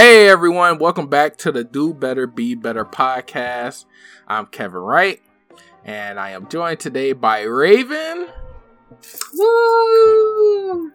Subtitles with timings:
[0.00, 3.84] Hey everyone, welcome back to the Do Better Be Better podcast.
[4.26, 5.20] I'm Kevin Wright,
[5.84, 8.26] and I am joined today by Raven.
[9.34, 10.92] Woo!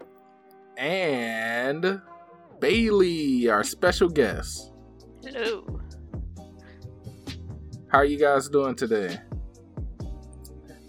[0.75, 2.01] And
[2.59, 4.71] Bailey, our special guest.
[5.23, 5.81] Hello.
[7.89, 9.19] How are you guys doing today?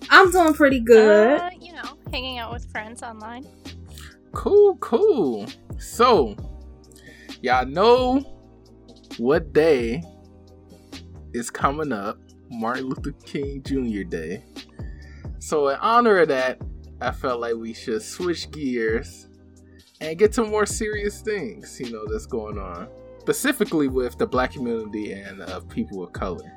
[0.09, 1.39] I'm doing pretty good.
[1.39, 3.47] Uh, you know, hanging out with friends online.
[4.33, 5.45] Cool, cool.
[5.79, 6.35] So,
[7.47, 8.19] y'all know
[9.19, 10.03] what day
[11.33, 12.19] is coming up
[12.51, 14.03] Martin Luther King Jr.
[14.03, 14.45] Day.
[15.39, 16.61] So, in honor of that,
[17.01, 19.29] I felt like we should switch gears
[20.01, 22.89] and get to more serious things, you know, that's going on.
[23.21, 26.53] Specifically with the black community and uh, people of color.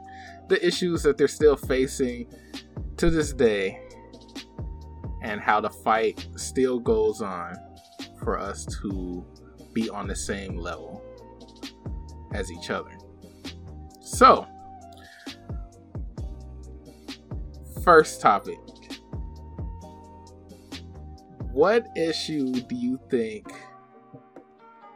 [0.47, 2.25] The issues that they're still facing
[2.97, 3.79] to this day,
[5.21, 7.55] and how the fight still goes on
[8.23, 9.23] for us to
[9.73, 11.03] be on the same level
[12.33, 12.91] as each other.
[14.01, 14.47] So,
[17.83, 18.59] first topic.
[21.51, 23.51] What issue do you think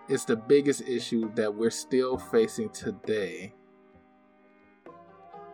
[0.09, 3.53] is the biggest issue that we're still facing today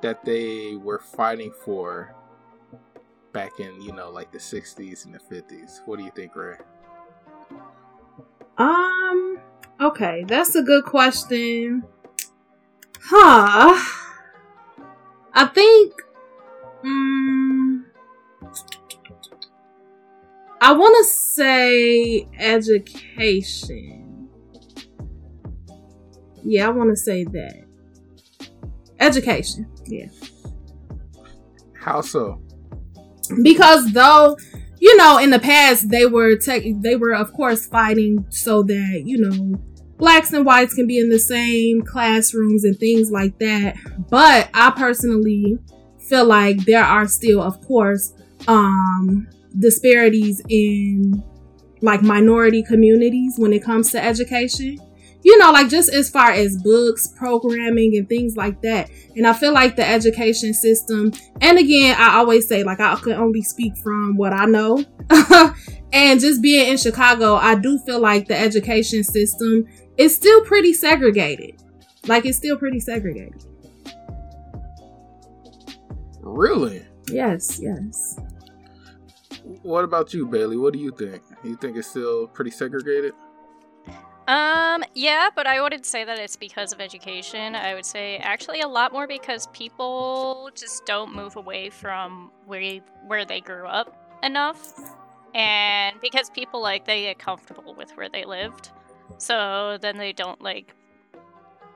[0.02, 2.16] that they were fighting for
[3.32, 5.82] back in, you know, like the 60s and the 50s?
[5.86, 6.58] What do you think, Ray?
[8.60, 9.40] Um,
[9.80, 11.84] okay, that's a good question.
[13.02, 13.82] Huh.
[15.34, 15.94] I think
[16.84, 17.86] um,
[20.62, 24.30] I want to say education.
[26.44, 27.66] Yeah, I want to say that.
[29.00, 29.72] Education.
[29.86, 30.08] Yeah.
[31.74, 32.42] How so?
[33.44, 34.36] because though
[34.80, 36.38] you know in the past they were
[36.82, 39.60] they were of course fighting so that you know
[39.98, 43.76] blacks and whites can be in the same classrooms and things like that.
[44.10, 45.60] But i personally
[46.00, 48.14] feel like there are still of course
[48.48, 49.28] um
[49.60, 51.24] disparities in
[51.82, 54.78] like minority communities when it comes to education
[55.24, 58.90] you know, like just as far as books, programming, and things like that.
[59.16, 63.14] And I feel like the education system, and again, I always say, like, I can
[63.14, 64.84] only speak from what I know.
[65.94, 69.66] and just being in Chicago, I do feel like the education system
[69.98, 71.62] is still pretty segregated.
[72.08, 73.44] Like, it's still pretty segregated.
[76.22, 76.86] Really?
[77.12, 78.20] Yes, yes.
[79.64, 80.58] What about you, Bailey?
[80.58, 81.22] What do you think?
[81.44, 83.14] You think it's still pretty segregated?
[84.30, 87.56] Um, yeah, but I wouldn't say that it's because of education.
[87.56, 92.80] I would say actually a lot more because people just don't move away from where
[93.08, 94.80] where they grew up enough.
[95.34, 98.70] And because people like they get comfortable with where they lived.
[99.18, 100.76] So then they don't like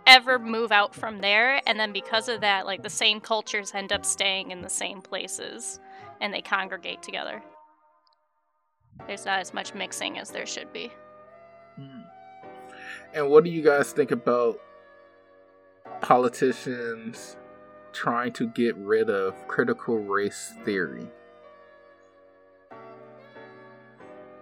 [0.06, 3.92] ever move out from there and then because of that like the same cultures end
[3.92, 5.80] up staying in the same places
[6.22, 7.42] and they congregate together.
[9.08, 10.92] There's not as much mixing as there should be.
[13.14, 14.60] And what do you guys think about
[16.02, 17.38] politicians
[17.92, 21.08] trying to get rid of critical race theory?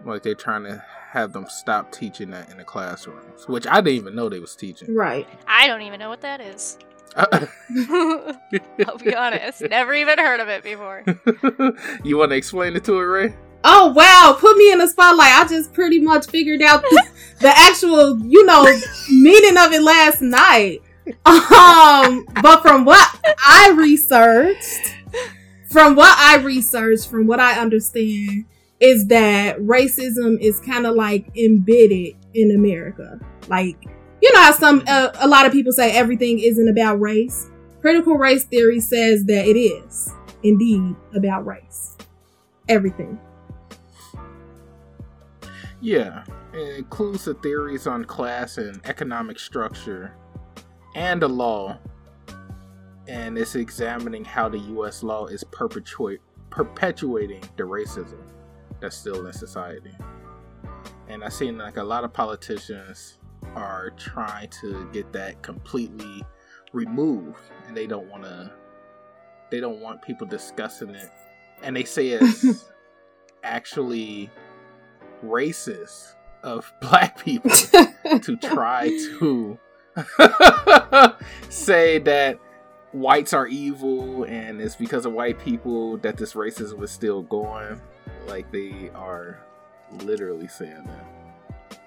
[0.05, 3.99] Like they're trying to have them stop teaching that in the classrooms, which I didn't
[3.99, 4.95] even know they was teaching.
[4.95, 5.27] Right.
[5.47, 6.77] I don't even know what that is.
[7.15, 9.61] I'll be honest.
[9.69, 11.03] Never even heard of it before.
[12.05, 13.35] you want to explain it to her, Ray?
[13.63, 15.31] Oh wow, put me in the spotlight.
[15.33, 17.07] I just pretty much figured out the,
[17.39, 18.63] the actual, you know,
[19.09, 20.81] meaning of it last night.
[21.25, 24.95] Um, but from what I researched,
[25.69, 28.45] from what I researched, from what I understand,
[28.79, 33.19] is that racism is kind of like embedded in America.
[33.47, 33.77] Like,
[34.21, 37.49] you know how some uh, a lot of people say everything isn't about race.
[37.81, 41.97] Critical race theory says that it is indeed about race.
[42.67, 43.19] Everything.
[45.81, 46.23] Yeah,
[46.53, 50.15] it includes the theories on class and economic structure
[50.95, 51.79] and the law.
[53.07, 58.21] And it's examining how the US law is perpetuating the racism
[58.79, 59.91] that's still in society.
[61.07, 63.17] And I've seen like a lot of politicians
[63.55, 66.23] are trying to get that completely
[66.73, 68.51] removed and they don't want to
[69.49, 71.09] they don't want people discussing it
[71.63, 72.69] and they say it's
[73.43, 74.29] actually
[75.23, 76.13] racist
[76.43, 77.51] of black people
[78.21, 79.57] to try to
[81.49, 82.39] say that
[82.93, 87.79] whites are evil and it's because of white people that this racism is still going.
[88.27, 89.39] Like they are
[90.03, 91.79] literally saying that.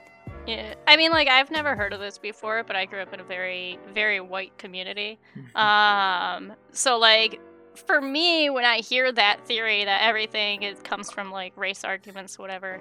[0.46, 3.20] Yeah, I mean, like I've never heard of this before, but I grew up in
[3.20, 5.18] a very, very white community.
[5.54, 7.40] Um, so like
[7.74, 12.38] for me, when I hear that theory that everything is comes from like race arguments,
[12.38, 12.80] whatever,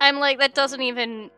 [0.00, 1.30] I'm like that doesn't even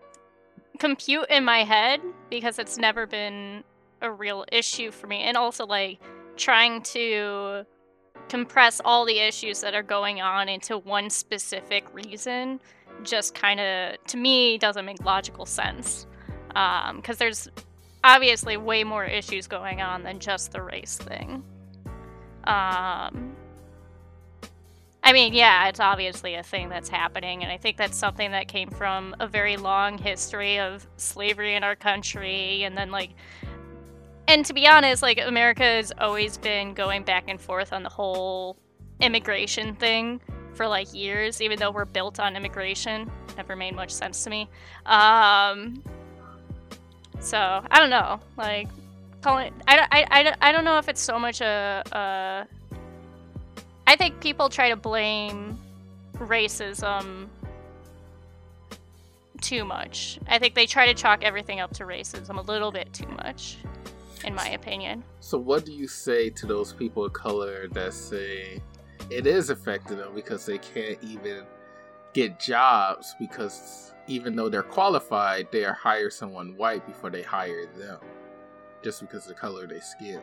[0.79, 3.65] compute in my head because it's never been
[4.03, 6.01] a real issue for me, and also like
[6.37, 7.65] trying to
[8.29, 12.61] compress all the issues that are going on into one specific reason
[13.03, 16.07] just kind of to me doesn't make logical sense.
[16.49, 17.49] Because um, there's
[18.05, 21.45] obviously way more issues going on than just the race thing.
[22.45, 23.37] Um,
[25.03, 28.49] I mean, yeah, it's obviously a thing that's happening, and I think that's something that
[28.49, 33.11] came from a very long history of slavery in our country, and then like
[34.31, 37.89] and to be honest, like America has always been going back and forth on the
[37.89, 38.57] whole
[39.01, 40.21] immigration thing
[40.55, 43.11] for like years, even though we're built on immigration.
[43.37, 44.49] Never made much sense to me.
[44.87, 45.83] Um,
[47.19, 48.69] so I don't know, like
[49.21, 49.53] calling.
[49.67, 52.47] I, I, I, I don't know if it's so much a, a.
[53.91, 55.59] I think people try to blame
[56.15, 57.27] racism
[59.41, 60.21] too much.
[60.29, 63.57] I think they try to chalk everything up to racism a little bit too much
[64.25, 65.03] in my opinion.
[65.19, 68.63] So, what do you say to those people of color that say
[69.11, 71.43] it is affecting them because they can't even
[72.13, 77.67] get jobs because even though they're qualified, they are hire someone white before they hire
[77.77, 77.99] them
[78.85, 80.21] just because of the color of their skin?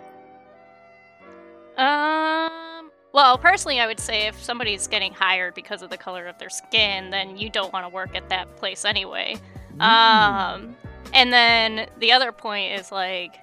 [1.75, 2.76] Um.
[3.13, 6.49] Well, personally, I would say if somebody's getting hired because of the color of their
[6.49, 9.37] skin, then you don't want to work at that place anyway.
[9.77, 9.81] Mm.
[9.81, 10.75] Um,
[11.13, 13.39] and then the other point is like,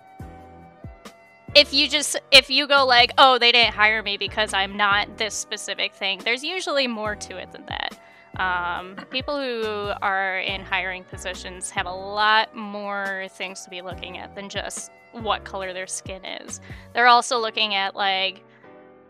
[1.54, 5.16] if you just if you go like oh they didn't hire me because i'm not
[5.18, 7.98] this specific thing there's usually more to it than that
[8.36, 14.18] um, people who are in hiring positions have a lot more things to be looking
[14.18, 16.60] at than just what color their skin is
[16.92, 18.44] they're also looking at like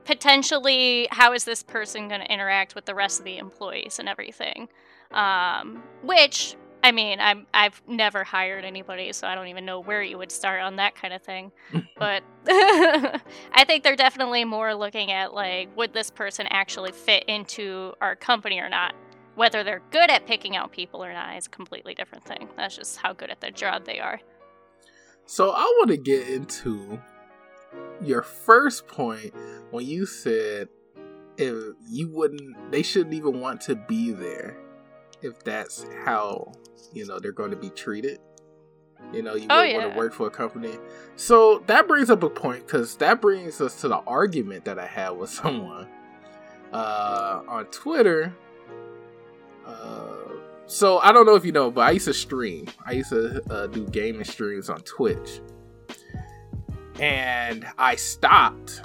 [0.05, 4.09] potentially how is this person going to interact with the rest of the employees and
[4.09, 4.69] everything
[5.13, 10.03] um, which I mean, I'm I've never hired anybody, so I don't even know where
[10.03, 11.51] you would start on that kind of thing.
[11.99, 17.95] but I think they're definitely more looking at like would this person actually fit into
[18.03, 18.95] our company or not.
[19.35, 22.49] Whether they're good at picking out people or not is a completely different thing.
[22.55, 24.21] That's just how good at their job they are.
[25.25, 27.01] So I want to get into
[28.03, 29.35] your first point
[29.71, 30.69] when you said
[31.37, 34.57] if you wouldn't they shouldn't even want to be there
[35.23, 36.53] if that's how
[36.93, 38.19] you know they're going to be treated.
[39.13, 39.79] You know, you oh, yeah.
[39.79, 40.77] want to work for a company.
[41.17, 44.87] So that brings up a point because that brings us to the argument that I
[44.87, 45.89] had with someone
[46.73, 48.35] uh, on Twitter.
[49.67, 50.15] Uh,
[50.67, 52.67] so I don't know if you know, but I used to stream.
[52.87, 55.41] I used to uh, do gaming streams on Twitch,
[57.01, 58.83] and I stopped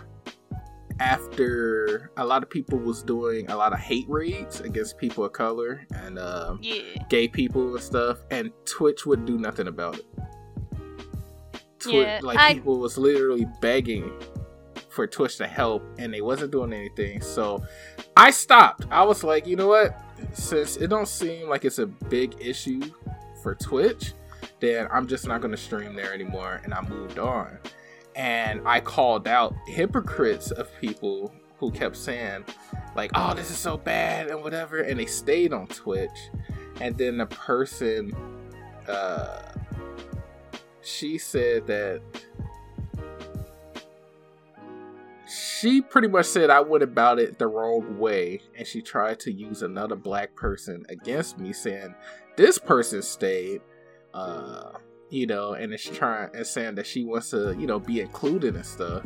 [0.99, 5.31] after a lot of people was doing a lot of hate raids against people of
[5.31, 6.81] color and uh, yeah.
[7.09, 10.05] gay people and stuff, and Twitch would do nothing about it.
[11.79, 12.55] Twitch, yeah, like I...
[12.55, 14.11] people was literally begging
[14.89, 17.21] for Twitch to help, and they wasn't doing anything.
[17.21, 17.63] So
[18.17, 18.85] I stopped.
[18.91, 19.97] I was like, you know what?
[20.33, 22.81] Since it don't seem like it's a big issue
[23.41, 24.13] for Twitch,
[24.59, 27.57] then I'm just not gonna stream there anymore, and I moved on
[28.19, 32.43] and I called out hypocrites of people who kept saying
[32.93, 36.29] like, "Oh, this is so bad" and whatever, and they stayed on Twitch.
[36.81, 38.13] And then the person,
[38.89, 39.41] uh,
[40.81, 42.01] she said that
[45.25, 49.31] she pretty much said I went about it the wrong way, and she tried to
[49.31, 51.95] use another black person against me, saying
[52.35, 53.61] this person stayed.
[54.13, 54.71] Uh,
[55.09, 58.55] you know, and is trying and saying that she wants to, you know, be included
[58.55, 59.03] and stuff.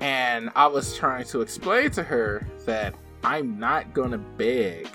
[0.00, 4.88] And I was trying to explain to her that I'm not gonna beg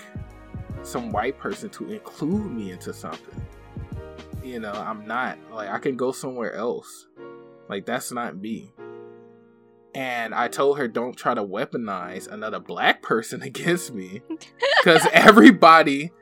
[0.82, 3.42] some white person to include me into something.
[4.44, 7.08] You know, I'm not like I can go somewhere else.
[7.68, 8.72] Like that's not me.
[9.94, 14.22] And I told her don't try to weaponize another black person against me
[14.84, 16.12] cuz everybody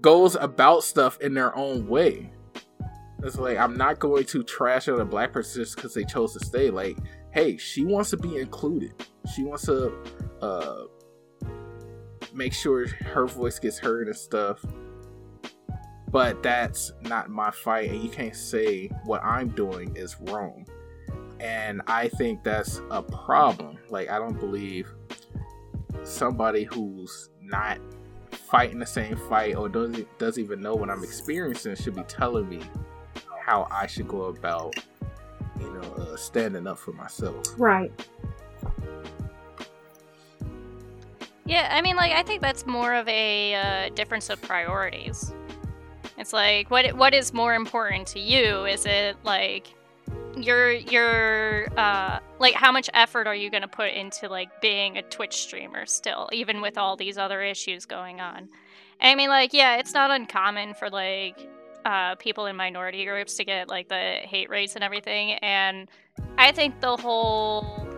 [0.00, 2.32] goes about stuff in their own way.
[3.22, 6.32] It's like I'm not going to trash on a black person just because they chose
[6.34, 6.70] to stay.
[6.70, 6.96] Like,
[7.30, 8.92] hey, she wants to be included.
[9.34, 9.92] She wants to
[10.40, 10.82] uh,
[12.34, 14.64] make sure her voice gets heard and stuff.
[16.10, 20.66] But that's not my fight, and you can't say what I'm doing is wrong.
[21.40, 23.78] And I think that's a problem.
[23.88, 24.92] Like, I don't believe
[26.04, 27.78] somebody who's not
[28.30, 32.48] fighting the same fight or doesn't doesn't even know what I'm experiencing should be telling
[32.48, 32.60] me
[33.44, 34.74] how I should go about,
[35.60, 37.44] you know, uh, standing up for myself.
[37.58, 37.92] Right.
[41.44, 45.32] Yeah, I mean, like I think that's more of a uh, difference of priorities.
[46.16, 48.64] It's like what what is more important to you?
[48.64, 49.74] Is it like
[50.36, 54.96] your your uh like how much effort are you going to put into like being
[54.96, 58.48] a Twitch streamer still even with all these other issues going on?
[59.00, 61.48] I mean like yeah, it's not uncommon for like
[61.84, 65.88] uh people in minority groups to get like the hate raids and everything and
[66.38, 67.88] I think the whole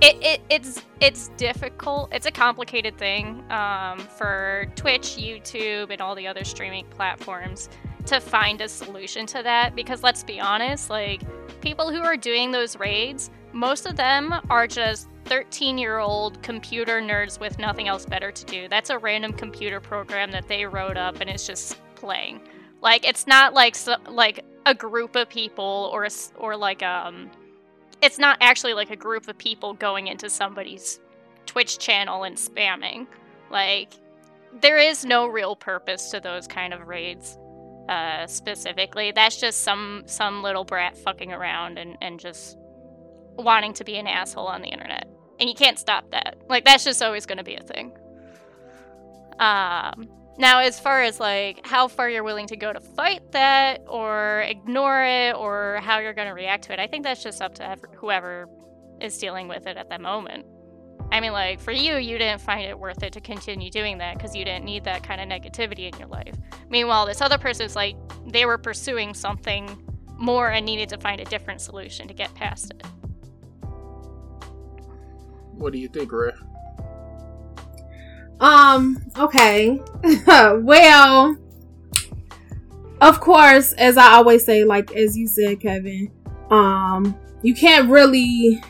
[0.00, 2.12] it, it it's it's difficult.
[2.12, 7.68] It's a complicated thing um, for Twitch, YouTube, and all the other streaming platforms
[8.06, 9.74] to find a solution to that.
[9.74, 11.22] Because let's be honest, like
[11.60, 17.00] people who are doing those raids, most of them are just 13 year old computer
[17.00, 18.68] nerds with nothing else better to do.
[18.68, 22.40] That's a random computer program that they wrote up and it's just playing.
[22.80, 27.30] Like it's not like so, like a group of people or a, or like um
[28.00, 31.00] it's not actually like a group of people going into somebody's
[31.46, 33.06] Twitch channel and spamming.
[33.50, 33.94] Like,
[34.60, 37.36] there is no real purpose to those kind of raids.
[37.88, 42.58] Uh, specifically, that's just some some little brat fucking around and and just
[43.36, 45.08] wanting to be an asshole on the internet,
[45.40, 46.36] and you can't stop that.
[46.48, 47.96] Like, that's just always going to be a thing.
[49.40, 53.82] Um, now, as far as like how far you're willing to go to fight that
[53.88, 57.42] or ignore it or how you're going to react to it, I think that's just
[57.42, 58.48] up to whoever
[59.00, 60.46] is dealing with it at that moment.
[61.10, 64.16] I mean, like for you, you didn't find it worth it to continue doing that
[64.16, 66.34] because you didn't need that kind of negativity in your life.
[66.70, 69.68] Meanwhile, this other person's like they were pursuing something
[70.18, 72.86] more and needed to find a different solution to get past it.
[75.52, 76.30] What do you think, Ray?
[78.40, 79.80] Um, okay.
[80.26, 81.36] well,
[83.00, 86.10] of course, as I always say, like as you said, Kevin,
[86.50, 88.60] um, you can't really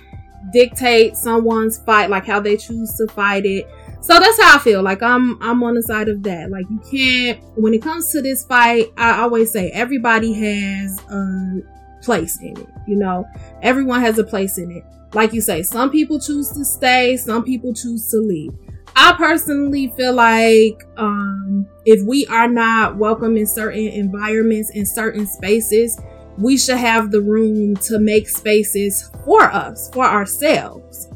[0.52, 3.68] dictate someone's fight, like how they choose to fight it.
[4.00, 4.82] So that's how I feel.
[4.82, 6.50] Like I'm I'm on the side of that.
[6.50, 11.60] Like you can't when it comes to this fight, I always say everybody has a
[12.02, 12.68] place in it.
[12.86, 13.26] You know,
[13.62, 14.84] everyone has a place in it.
[15.14, 18.52] Like you say, some people choose to stay, some people choose to leave.
[19.00, 25.24] I personally feel like um, if we are not welcome in certain environments in certain
[25.24, 26.00] spaces,
[26.36, 31.06] we should have the room to make spaces for us, for ourselves.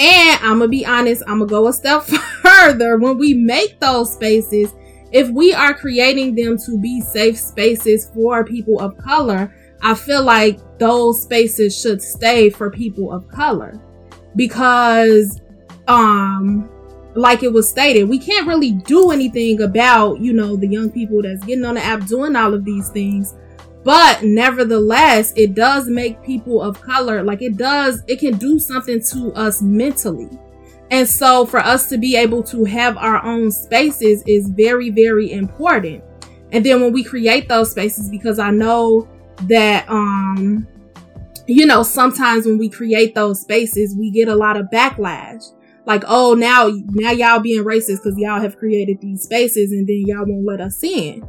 [0.00, 2.02] And I'm gonna be honest, I'm gonna go a step
[2.42, 2.98] further.
[2.98, 4.74] When we make those spaces,
[5.12, 10.24] if we are creating them to be safe spaces for people of color, I feel
[10.24, 13.80] like those spaces should stay for people of color
[14.34, 15.40] because
[15.86, 16.68] um
[17.18, 21.20] like it was stated, we can't really do anything about, you know, the young people
[21.20, 23.34] that's getting on the app doing all of these things.
[23.84, 29.02] But nevertheless, it does make people of color, like it does, it can do something
[29.10, 30.28] to us mentally.
[30.90, 35.32] And so for us to be able to have our own spaces is very, very
[35.32, 36.04] important.
[36.52, 39.08] And then when we create those spaces, because I know
[39.42, 40.66] that, um,
[41.46, 45.52] you know, sometimes when we create those spaces, we get a lot of backlash
[45.88, 50.04] like, oh, now, now y'all being racist because y'all have created these spaces and then
[50.06, 51.26] y'all won't let us in.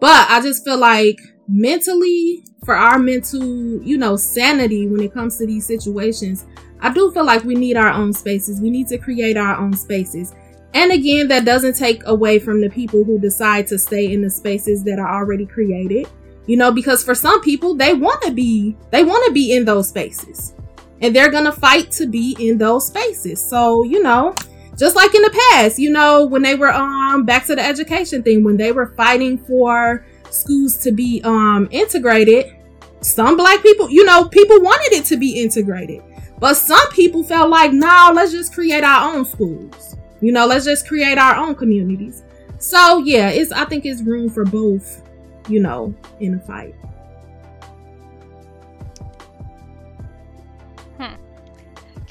[0.00, 5.38] But I just feel like mentally, for our mental, you know, sanity when it comes
[5.38, 6.44] to these situations,
[6.80, 8.60] I do feel like we need our own spaces.
[8.60, 10.34] We need to create our own spaces.
[10.74, 14.30] And again, that doesn't take away from the people who decide to stay in the
[14.30, 16.06] spaces that are already created.
[16.46, 19.64] You know, because for some people, they want to be, they want to be in
[19.64, 20.54] those spaces
[21.02, 23.44] and they're gonna fight to be in those spaces.
[23.44, 24.34] So, you know,
[24.78, 28.22] just like in the past, you know, when they were um back to the education
[28.22, 32.56] thing, when they were fighting for schools to be um integrated,
[33.00, 36.02] some black people, you know, people wanted it to be integrated.
[36.38, 39.96] But some people felt like, nah, let's just create our own schools.
[40.20, 42.22] You know, let's just create our own communities.
[42.58, 45.02] So yeah, it's I think it's room for both,
[45.48, 46.74] you know, in a fight.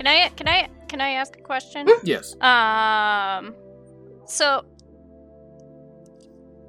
[0.01, 1.85] Can I can I can I ask a question?
[1.87, 1.99] Hmm?
[2.03, 2.33] Yes.
[2.41, 3.53] Um
[4.25, 4.65] so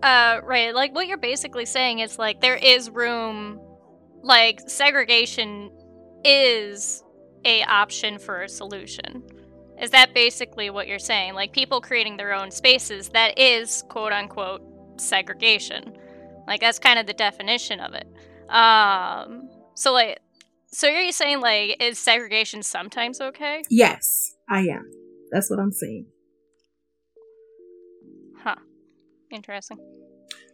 [0.02, 3.58] uh right, like what you're basically saying is like there is room
[4.22, 5.70] like segregation
[6.26, 7.02] is
[7.46, 9.22] a option for a solution.
[9.80, 11.32] Is that basically what you're saying?
[11.32, 14.60] Like people creating their own spaces that is quote unquote
[15.00, 15.96] segregation.
[16.46, 18.06] Like that's kind of the definition of it.
[18.54, 20.18] Um so like
[20.72, 23.62] so are you saying like is segregation sometimes okay?
[23.70, 24.90] Yes, I am.
[25.30, 26.06] That's what I'm saying.
[28.42, 28.56] Huh.
[29.30, 29.78] Interesting.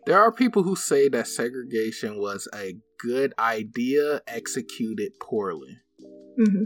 [0.07, 5.79] There are people who say that segregation was a good idea executed poorly.
[6.37, 6.65] hmm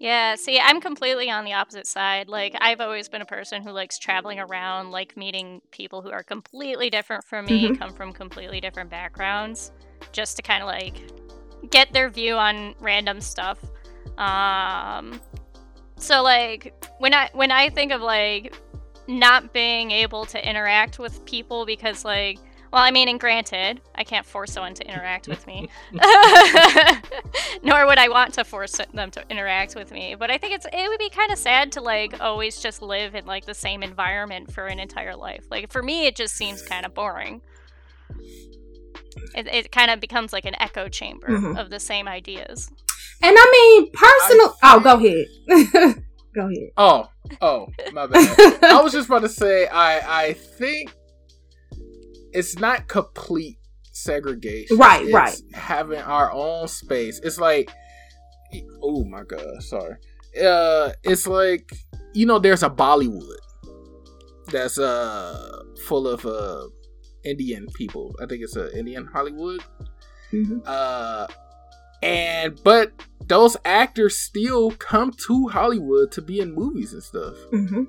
[0.00, 2.28] Yeah, see, I'm completely on the opposite side.
[2.28, 6.22] Like, I've always been a person who likes traveling around, like meeting people who are
[6.22, 7.78] completely different from me, Mhm.
[7.78, 9.72] come from completely different backgrounds,
[10.12, 11.00] just to kind of like
[11.70, 13.58] get their view on random stuff.
[14.18, 15.20] Um,
[15.96, 18.54] so like when I when I think of like
[19.06, 22.38] not being able to interact with people because like
[22.74, 25.68] well, I mean, and granted, I can't force someone to interact with me,
[27.62, 30.16] nor would I want to force them to interact with me.
[30.16, 33.14] But I think it's it would be kind of sad to like always just live
[33.14, 35.44] in like the same environment for an entire life.
[35.52, 37.42] Like for me, it just seems kind of boring.
[39.36, 41.56] It, it kind of becomes like an echo chamber Mhm.
[41.56, 42.68] of the same ideas.
[43.22, 44.56] And I mean, personal.
[44.64, 45.96] I oh, go ahead.
[46.34, 46.70] go ahead.
[46.76, 47.06] Oh,
[47.40, 48.64] oh, my bad.
[48.64, 50.92] I was just about to say, I I think
[52.34, 53.58] it's not complete
[53.92, 54.76] segregation.
[54.76, 55.40] Right, It's right.
[55.54, 57.20] Having our own space.
[57.22, 57.70] It's like,
[58.82, 59.94] oh my god, sorry.
[60.42, 61.72] Uh, it's like
[62.12, 63.36] you know, there's a Bollywood
[64.50, 66.66] that's uh full of uh
[67.24, 68.14] Indian people.
[68.22, 69.62] I think it's a Indian Hollywood.
[70.32, 70.62] Mhm.
[70.66, 71.26] Uh,
[72.02, 72.92] and but
[73.26, 77.36] those actors still come to Hollywood to be in movies and stuff.
[77.52, 77.84] Mm-hmm.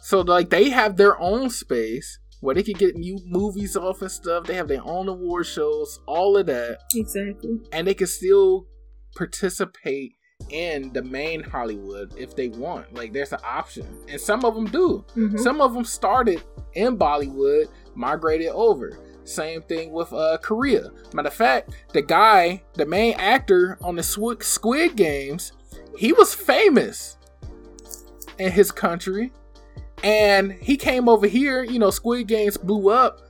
[0.00, 4.10] So like they have their own space where they can get new movies off and
[4.10, 4.44] stuff.
[4.46, 7.58] They have their own award shows, all of that, Exactly.
[7.72, 8.66] and they can still
[9.16, 10.12] participate
[10.50, 12.94] in the main Hollywood if they want.
[12.94, 15.04] Like there's an option, and some of them do.
[15.14, 16.42] hmm Some of them started
[16.74, 18.96] in Bollywood, migrated over.
[19.24, 20.90] Same thing with uh, Korea.
[21.12, 25.52] Matter of fact, the guy, the main actor on the Squid Games,
[25.98, 27.18] he was famous
[28.38, 29.32] in his country,
[30.02, 31.62] and he came over here.
[31.62, 33.20] You know, Squid Games blew up.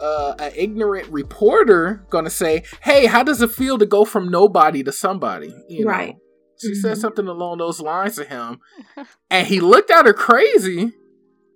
[0.00, 4.82] Uh, an ignorant reporter gonna say, "Hey, how does it feel to go from nobody
[4.82, 5.90] to somebody?" You know?
[5.90, 6.16] Right.
[6.60, 7.00] She said Mhm.
[7.00, 8.58] something along those lines to him,
[9.30, 10.92] and he looked at her crazy,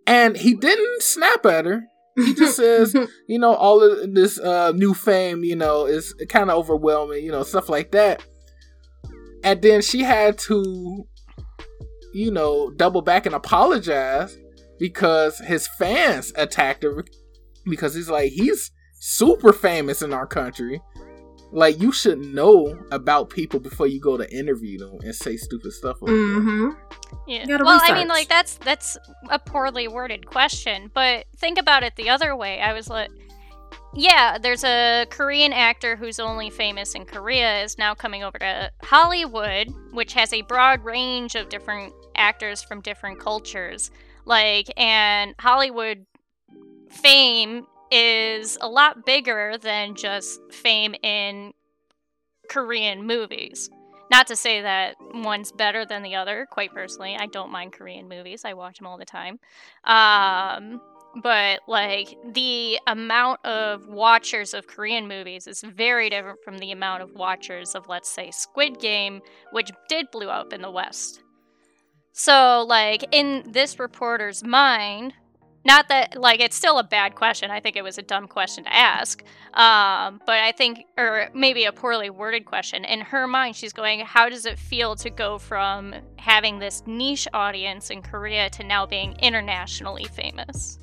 [0.06, 1.84] and he didn't snap at her.
[2.16, 2.94] He just says,
[3.28, 7.30] you know, all of this uh, new fame, you know, is kind of overwhelming, you
[7.32, 8.22] know, stuff like that.
[9.44, 11.06] And then she had to,
[12.16, 14.38] you know, double back and apologize
[14.78, 17.04] because his fans attacked him
[17.68, 20.80] because he's like, he's super famous in our country.
[21.52, 25.72] Like, you should know about people before you go to interview them and say stupid
[25.72, 26.40] stuff like that.
[26.42, 26.70] hmm
[27.26, 27.44] Yeah.
[27.44, 28.96] Gotta Well, I mean, like that's that's
[29.28, 32.60] a poorly worded question, but think about it the other way.
[32.60, 33.10] I was like,
[33.94, 38.70] yeah, there's a Korean actor who's only famous in Korea is now coming over to
[38.82, 43.90] Hollywood, which has a broad range of different actors from different cultures.
[44.24, 46.06] Like, and Hollywood
[46.90, 51.52] fame is a lot bigger than just fame in
[52.48, 53.70] Korean movies.
[54.10, 56.46] Not to say that one's better than the other.
[56.50, 58.44] Quite personally, I don't mind Korean movies.
[58.44, 59.40] I watch them all the time.
[59.84, 60.80] Um,
[61.22, 67.02] but like the amount of watchers of Korean movies is very different from the amount
[67.02, 71.22] of watchers of, let's say, Squid Game, which did blew up in the West.
[72.18, 75.12] So, like in this reporter's mind,
[75.66, 77.50] not that like it's still a bad question.
[77.50, 79.22] I think it was a dumb question to ask.
[79.52, 82.86] Um, but I think, or maybe a poorly worded question.
[82.86, 87.28] In her mind, she's going, How does it feel to go from having this niche
[87.34, 90.78] audience in Korea to now being internationally famous?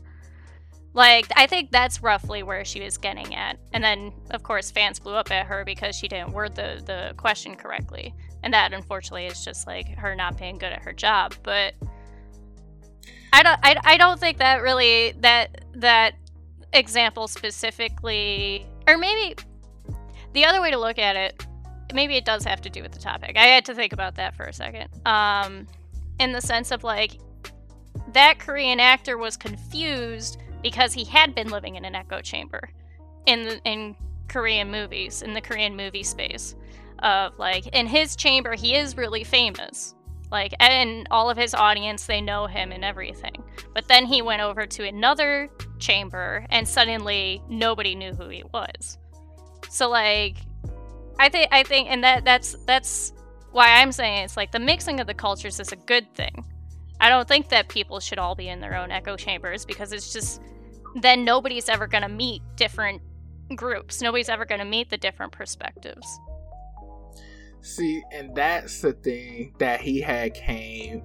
[0.96, 3.58] Like, I think that's roughly where she was getting at.
[3.74, 7.16] And then, of course, fans blew up at her because she didn't word the, the
[7.18, 8.14] question correctly.
[8.44, 11.34] And that, unfortunately, is just like her not being good at her job.
[11.42, 11.74] But
[13.32, 16.14] I don't, I, I don't think that really, that, that
[16.74, 19.36] example specifically, or maybe
[20.34, 21.48] the other way to look at it,
[21.92, 23.36] maybe it does have to do with the topic.
[23.36, 24.90] I had to think about that for a second.
[25.08, 25.66] Um,
[26.20, 27.18] in the sense of like,
[28.14, 32.69] that Korean actor was confused because he had been living in an echo chamber
[33.28, 33.95] in the, in
[34.28, 36.56] Korean movies, in the Korean movie space.
[36.99, 39.93] Of like, in his chamber, he is really famous.
[40.32, 43.43] Like, and all of his audience, they know him and everything.
[43.76, 48.97] But then he went over to another chamber, and suddenly nobody knew who he was.
[49.69, 50.38] So, like,
[51.19, 53.13] I think, I think, and that that's that's
[53.52, 56.45] why I'm saying it's like the mixing of the cultures is a good thing.
[57.04, 60.13] I don't think that people should all be in their own echo chambers because it's
[60.13, 60.42] just
[60.96, 63.02] then nobody's ever going to meet different
[63.58, 64.02] groups.
[64.02, 66.08] Nobody's ever going to meet the different perspectives.
[67.60, 71.04] See, and that's the thing that he had came,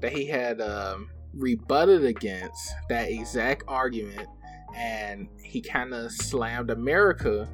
[0.00, 4.26] that he had um rebutted against that exact argument
[4.74, 7.46] and he kind of slammed America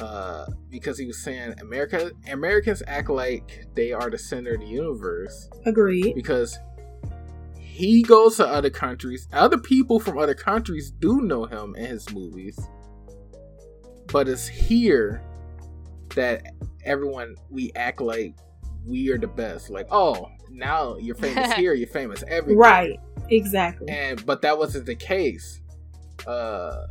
[0.00, 4.66] uh, because he was saying America Americans act like they are the center of the
[4.66, 5.50] universe.
[5.66, 6.14] Agreed.
[6.14, 6.58] Because
[7.72, 9.26] he goes to other countries.
[9.32, 12.60] Other people from other countries do know him in his movies.
[14.08, 15.22] But it's here
[16.14, 16.44] that
[16.84, 18.36] everyone we act like
[18.86, 19.70] we are the best.
[19.70, 22.70] Like, oh, now you're famous here, you're famous everywhere.
[22.70, 23.00] Right.
[23.30, 23.88] Exactly.
[23.88, 25.62] And but that wasn't the case.
[26.26, 26.88] Uh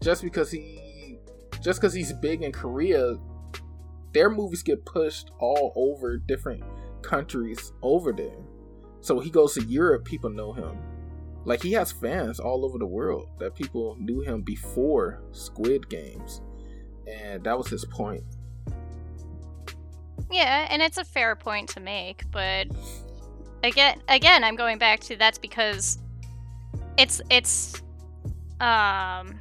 [0.00, 1.18] just because he
[1.60, 3.16] just because he's big in Korea,
[4.12, 6.62] their movies get pushed all over different
[7.02, 8.38] countries over there.
[9.02, 10.78] So he goes to Europe, people know him.
[11.44, 16.40] Like he has fans all over the world that people knew him before Squid Games.
[17.08, 18.22] And that was his point.
[20.30, 22.68] Yeah, and it's a fair point to make, but
[23.64, 25.98] again again I'm going back to that's because
[26.96, 27.82] it's it's
[28.60, 29.40] um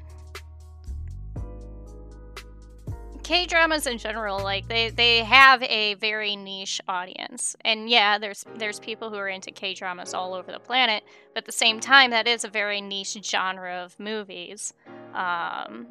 [3.32, 8.44] K dramas in general, like they they have a very niche audience, and yeah, there's
[8.58, 11.02] there's people who are into K dramas all over the planet,
[11.34, 14.74] but at the same time, that is a very niche genre of movies
[15.14, 15.88] um,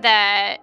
[0.00, 0.58] that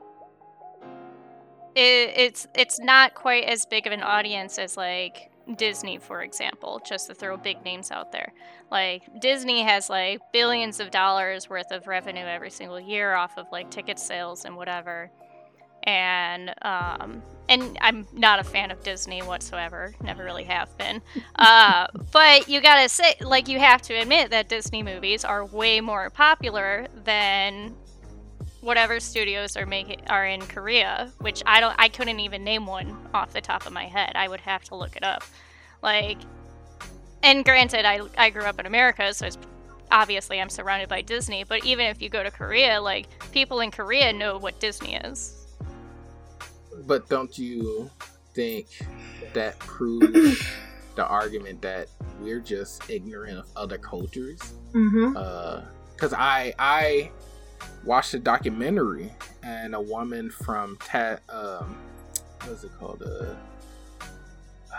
[1.76, 6.82] it, it's it's not quite as big of an audience as like Disney, for example,
[6.88, 8.32] just to throw big names out there.
[8.72, 13.48] Like Disney has like billions of dollars worth of revenue every single year off of
[13.52, 15.12] like ticket sales and whatever
[15.88, 19.96] and um, and I'm not a fan of Disney whatsoever.
[20.04, 21.02] Never really have been.
[21.40, 25.80] Uh, but you gotta say, like, you have to admit that Disney movies are way
[25.80, 27.76] more popular than
[28.62, 31.12] whatever studios are making are in Korea.
[31.20, 34.14] Which I don't, I couldn't even name one off the top of my head.
[34.16, 35.24] I would have to look it up.
[35.84, 36.18] Like,
[37.22, 39.38] and granted, I I grew up in America, so it's
[39.92, 41.44] obviously I'm surrounded by Disney.
[41.44, 45.47] But even if you go to Korea, like people in Korea know what Disney is
[46.86, 47.90] but don't you
[48.34, 48.68] think
[49.34, 50.44] that proves
[50.96, 51.88] the argument that
[52.20, 54.40] we're just ignorant of other cultures?
[54.74, 55.14] Mm-hmm.
[55.94, 57.12] Because uh, I I
[57.84, 59.12] watched a documentary
[59.44, 61.78] and a woman from Ta- um,
[62.42, 63.04] what is it called?
[63.04, 63.36] Uh,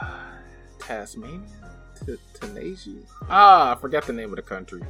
[0.01, 0.11] uh
[0.79, 1.41] Tasmania,
[2.07, 2.91] T- Tunisia.
[3.29, 4.83] Ah, I forgot the name of the country.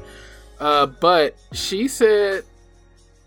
[0.61, 2.45] Uh, but she said,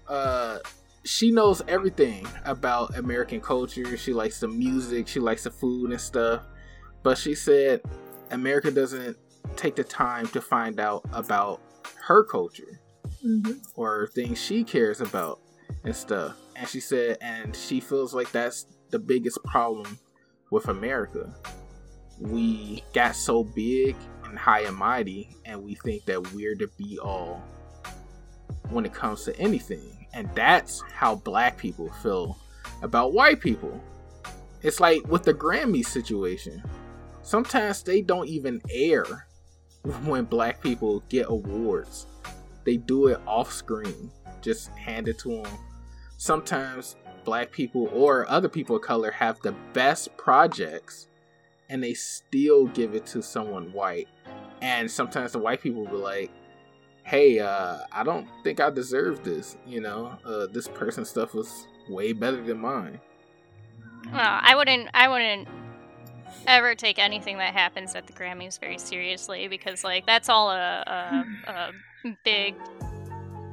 [0.07, 0.59] uh,
[1.03, 3.97] she knows everything about American culture.
[3.97, 6.43] She likes the music, she likes the food and stuff.
[7.03, 7.81] But she said
[8.29, 9.17] America doesn't
[9.55, 11.61] take the time to find out about
[12.05, 12.79] her culture
[13.25, 13.53] mm-hmm.
[13.75, 15.39] or things she cares about
[15.83, 16.35] and stuff.
[16.55, 19.97] And she said, and she feels like that's the biggest problem
[20.51, 21.33] with America.
[22.19, 26.99] We got so big and high and mighty, and we think that we're the be
[26.99, 27.41] all
[28.69, 32.37] when it comes to anything and that's how black people feel
[32.81, 33.81] about white people.
[34.61, 36.63] It's like with the Grammy situation.
[37.23, 39.27] Sometimes they don't even air
[40.03, 42.07] when black people get awards.
[42.63, 45.57] They do it off screen, just hand it to them.
[46.17, 51.07] Sometimes black people or other people of color have the best projects
[51.69, 54.07] and they still give it to someone white.
[54.61, 56.31] And sometimes the white people will be like,
[57.11, 59.57] hey, uh, I don't think I deserve this.
[59.67, 62.99] You know, uh, this person's stuff was way better than mine.
[64.05, 64.89] Well, I wouldn't.
[64.93, 65.47] I wouldn't
[66.47, 71.25] ever take anything that happens at the Grammys very seriously because, like, that's all a,
[71.45, 72.55] a, a big.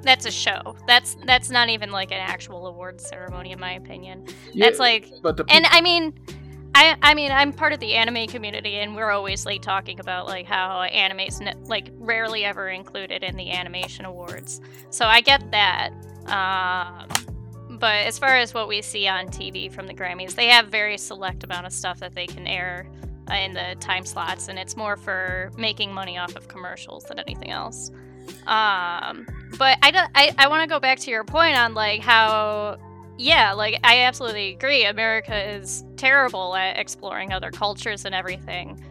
[0.03, 0.77] That's a show.
[0.87, 4.27] That's that's not even like an actual award ceremony, in my opinion.
[4.53, 6.15] Yeah, that's like, but the pe- and I mean,
[6.79, 10.27] I, I mean, I'm part of the anime community, and we're always like talking about
[10.27, 14.61] like how anime's ne- like rarely ever included in the animation awards.
[14.91, 15.91] So I get that.
[16.29, 17.09] Um,
[17.81, 20.97] but as far as what we see on TV from the Grammys, they have very
[20.97, 22.89] select amount of stuff that they can air
[23.29, 27.19] uh, in the time slots, and it's more for making money off of commercials than
[27.19, 27.91] anything else.
[28.47, 29.27] Um,
[29.59, 30.11] but I, don't.
[30.15, 32.79] I, I want to go back to your point on like how
[33.19, 34.85] yeah, like I absolutely agree.
[34.85, 38.83] America is terrible at exploring other cultures and everything.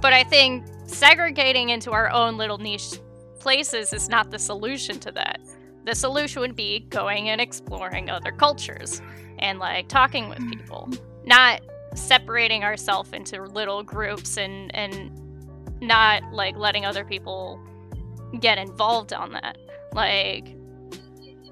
[0.00, 2.94] But I think segregating into our own little niche
[3.40, 5.40] places is not the solution to that.
[5.84, 9.02] The solution would be going and exploring other cultures
[9.40, 10.50] and like talking with mm-hmm.
[10.50, 10.88] people,
[11.24, 11.60] not
[11.94, 15.10] separating ourselves into little groups and and
[15.80, 17.60] not like letting other people
[18.38, 19.58] get involved on that.
[19.92, 20.56] Like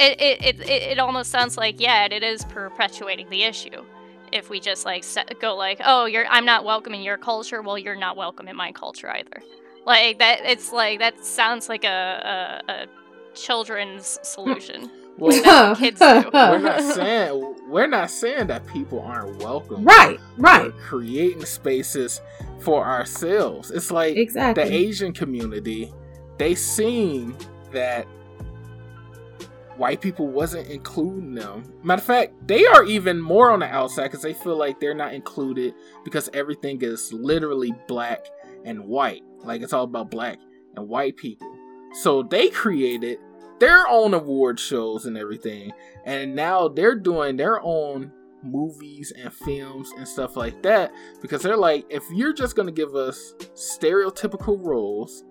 [0.00, 3.84] it, it, it, it almost sounds like yeah it is perpetuating the issue
[4.32, 7.62] if we just like set, go like oh you're i'm not welcome in your culture
[7.62, 9.42] well you're not welcome in my culture either
[9.86, 10.40] Like that.
[10.44, 12.86] It's like that sounds like a, a, a
[13.34, 14.90] children's solution.
[15.18, 16.30] Well, Like, that's kids do.
[16.34, 19.84] we're not saying we're not saying that people aren't welcome.
[19.84, 22.20] right, right, We're creating spaces
[22.60, 23.70] for ourselves.
[23.70, 24.64] It's like exactly.
[24.64, 25.92] the Asian community,
[26.38, 27.36] they seen
[27.72, 28.06] that
[29.80, 31.64] white people wasn't including them.
[31.82, 34.92] Matter of fact, they are even more on the outside because they feel like they're
[34.94, 35.72] not included
[36.04, 38.26] because everything is literally black
[38.66, 39.22] and white.
[39.38, 40.38] Like it's all about black
[40.76, 41.50] and white people.
[41.94, 43.18] So they created
[43.58, 45.72] their own award shows and everything,
[46.04, 48.12] and now they're doing their own
[48.42, 52.72] movies and films and stuff like that because they're like if you're just going to
[52.72, 55.24] give us stereotypical roles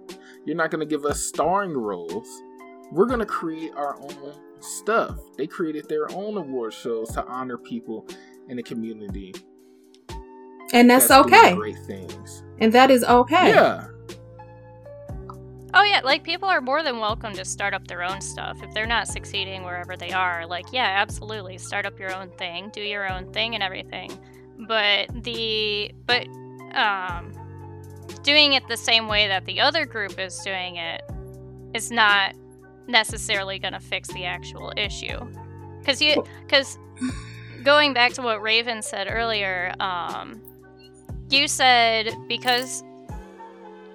[0.45, 2.27] you're not going to give us starring roles
[2.91, 7.57] we're going to create our own stuff they created their own award shows to honor
[7.57, 8.05] people
[8.47, 9.33] in the community
[10.73, 11.55] and that's, doing okay.
[11.55, 13.49] great things And that is okay.
[13.49, 13.87] yeah
[15.73, 18.73] Oh yeah, like people are more than welcome to start up their own stuff if
[18.73, 20.47] they're not succeeding wherever they are.
[20.47, 24.11] Like yeah, absolutely, start up your own thing, do your own thing and everything.
[24.67, 26.27] But the but
[26.73, 27.33] um
[28.23, 31.03] doing it the same way that the other group is doing it
[31.75, 32.33] is not
[32.89, 35.19] necessarily going to fix the actual issue.
[35.85, 36.77] Cuz you cuz
[37.63, 40.41] going back to what Raven said earlier, um
[41.29, 42.83] you said because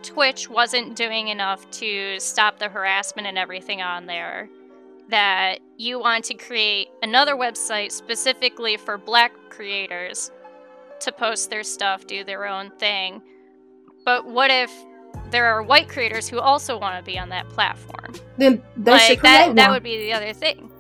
[0.02, 4.48] Twitch wasn't doing enough to stop the harassment and everything on there.
[5.09, 10.30] That you want to create another website specifically for black creators
[11.00, 13.22] to post their stuff, do their own thing.
[14.04, 14.70] But what if
[15.31, 18.14] there are white creators who also want to be on that platform?
[18.37, 19.57] Then they like should create that one.
[19.57, 20.70] that would be the other thing.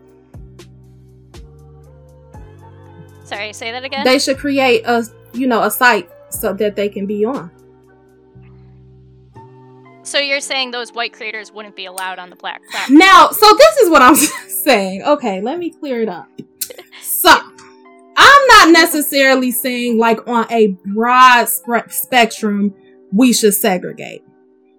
[3.24, 4.04] Sorry, say that again?
[4.04, 7.50] They should create a you know a site so that they can be on.
[10.02, 12.98] so you're saying those white creators wouldn't be allowed on the black platform?
[12.98, 14.14] Now, so this is what I'm
[14.48, 15.02] saying.
[15.02, 16.28] Okay, let me clear it up.
[17.02, 17.30] So,
[18.16, 22.74] I'm not necessarily saying like on a broad spe- spectrum
[23.14, 24.24] we should segregate.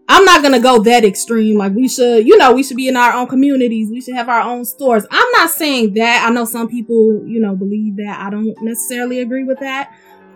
[0.08, 1.58] I'm not gonna go that extreme.
[1.58, 3.90] Like we should, you know, we should be in our own communities.
[3.90, 5.06] We should have our own stores.
[5.10, 6.26] I'm not saying that.
[6.28, 8.20] I know some people, you know, believe that.
[8.20, 9.92] I don't necessarily agree with that.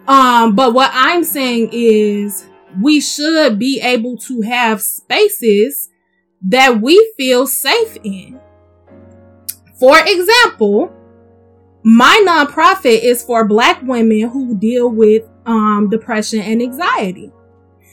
[0.07, 2.47] Um, but what I'm saying is
[2.81, 5.89] we should be able to have spaces
[6.41, 8.39] that we feel safe in.
[9.79, 10.91] For example,
[11.83, 17.31] my nonprofit is for black women who deal with um, depression and anxiety.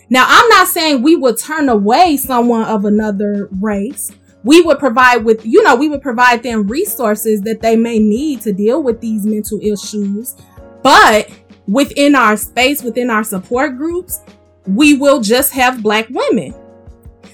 [0.09, 4.13] Now, I'm not saying we would turn away someone of another race.
[4.45, 8.41] We would provide with, you know, we would provide them resources that they may need
[8.43, 10.37] to deal with these mental issues.
[10.83, 11.31] But
[11.67, 14.23] within our space, within our support groups,
[14.67, 16.55] we will just have black women.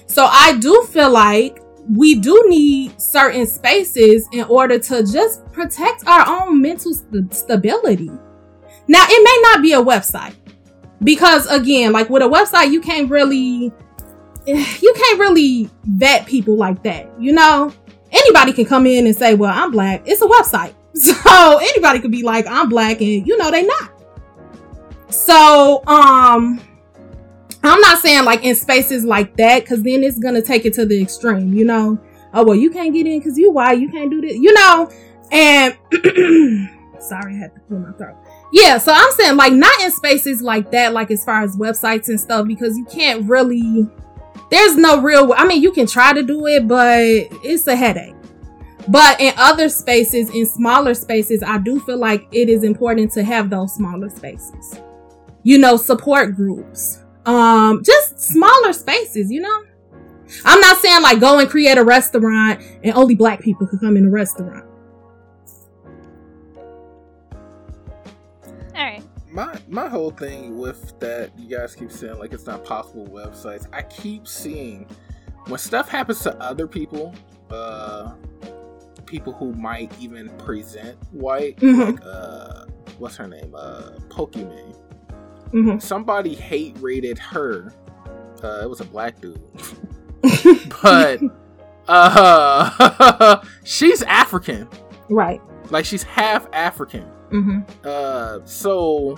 [0.07, 6.07] So I do feel like we do need certain spaces in order to just protect
[6.07, 8.09] our own mental st- stability.
[8.87, 10.33] Now, it may not be a website
[11.03, 13.71] because again, like with a website, you can't really,
[14.45, 17.09] you can't really vet people like that.
[17.19, 17.73] You know,
[18.11, 20.03] anybody can come in and say, well, I'm black.
[20.05, 20.73] It's a website.
[20.95, 23.91] So anybody could be like, I'm black and you know, they not.
[25.09, 26.61] So, um,
[27.63, 30.85] I'm not saying like in spaces like that, because then it's gonna take it to
[30.85, 31.99] the extreme, you know.
[32.33, 34.91] Oh well, you can't get in because you white, you can't do this, you know.
[35.31, 35.77] And
[36.99, 38.17] sorry, I had to clear my throat.
[38.53, 42.07] Yeah, so I'm saying like not in spaces like that, like as far as websites
[42.07, 43.89] and stuff, because you can't really.
[44.49, 45.33] There's no real.
[45.35, 48.15] I mean, you can try to do it, but it's a headache.
[48.87, 53.23] But in other spaces, in smaller spaces, I do feel like it is important to
[53.23, 54.79] have those smaller spaces.
[55.41, 59.63] You know, support groups um just smaller spaces you know
[60.45, 63.95] i'm not saying like go and create a restaurant and only black people could come
[63.95, 64.65] in the restaurant
[69.33, 73.67] my my whole thing with that you guys keep saying like it's not possible websites
[73.73, 74.85] i keep seeing
[75.47, 77.13] when stuff happens to other people
[77.49, 78.13] uh
[79.05, 81.93] people who might even present white Mhm.
[81.95, 82.65] like uh
[82.97, 83.53] what's her name?
[83.55, 84.75] Uh Pokimane
[85.51, 87.71] hmm somebody hate raided her.
[88.43, 89.41] Uh it was a black dude.
[90.81, 91.19] But
[91.87, 94.67] uh she's african.
[95.09, 95.41] Right.
[95.69, 99.17] Like she's half african hmm uh, so,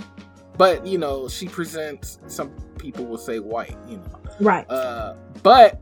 [0.58, 2.20] but you know, she presents.
[2.28, 4.20] Some people will say white, you know.
[4.40, 5.82] right Uh, but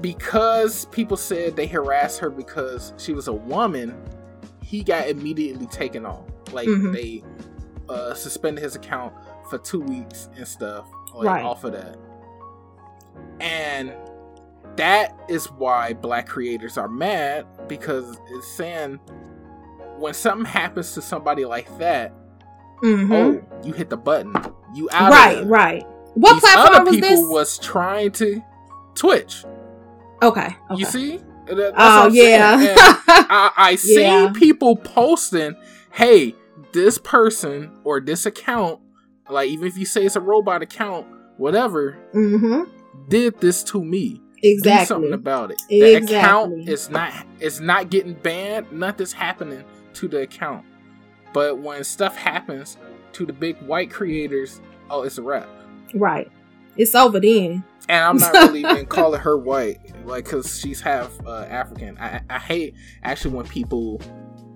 [0.00, 3.94] because people said they harassed her because she was a woman,
[4.62, 6.24] he got immediately taken off.
[6.52, 6.92] Like Mhm.
[6.92, 7.22] they
[7.88, 9.12] uh suspended his account
[9.48, 10.86] for two weeks and stuff.
[11.14, 11.44] Like Right.
[11.44, 11.96] off of that.
[13.40, 13.92] And
[14.76, 19.00] that is why black creators are mad because it's saying
[20.00, 22.12] when something happens to somebody like that,
[22.82, 23.12] Mhm.
[23.12, 24.32] oh, you hit the button.
[24.74, 25.46] You out right, of there.
[25.48, 25.86] right.
[26.14, 27.28] What These platform other was people this?
[27.28, 28.42] was trying to
[28.94, 29.44] Twitch.
[30.22, 30.40] okay.
[30.46, 30.54] okay.
[30.76, 31.20] You see?
[31.46, 32.56] That- Oh yeah.
[33.08, 34.32] I, I see Yeah.
[34.34, 35.54] people posting,
[35.92, 36.34] "Hey,
[36.72, 38.80] this person or this account,
[39.28, 41.06] like even if you say it's a robot account,
[41.38, 42.62] whatever, mm-hmm.
[43.08, 44.20] did this to me.
[44.42, 44.82] Exactly.
[44.82, 45.60] Do something about it.
[45.68, 46.16] The Exactly.
[46.16, 48.70] account is not it's not getting banned.
[48.72, 49.64] Nothing's happening
[50.00, 50.64] to the account.
[51.32, 52.76] But when stuff happens
[53.12, 54.60] to the big white creators,
[54.90, 55.48] oh, it's a wrap.
[55.94, 56.30] Right.
[56.76, 57.62] It's over then.
[57.88, 61.98] And I'm not really even calling her white, like, cause she's half uh, African.
[61.98, 64.00] I, I hate actually when people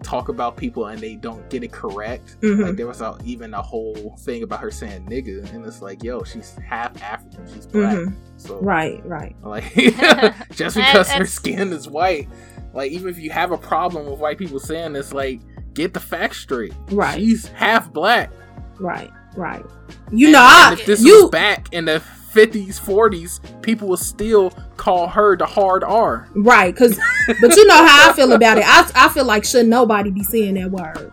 [0.03, 2.37] talk about people and they don't get it correct.
[2.43, 2.67] Mhm.
[2.67, 6.03] Like there was a, even a whole thing about her saying nigga, and it's like,
[6.05, 8.15] yo, she's half African, she's black, Mhm.
[8.37, 9.35] so Right, right.
[9.43, 9.73] like
[10.53, 12.29] just because her skin is white,
[12.75, 15.41] like even if you have a problem with white people saying this, like
[15.75, 16.75] get the facts straight.
[16.91, 17.19] Right.
[17.19, 18.31] She's half black.
[18.79, 19.65] Right, right.
[20.11, 23.87] You And- know, and I, if this you was back in the 50s, 40s, people
[23.89, 26.29] would still call her the hard R.
[26.35, 26.99] right, cause,
[27.41, 28.65] but you know how I feel about it.
[28.67, 31.13] I, I feel like should nobody be saying that word.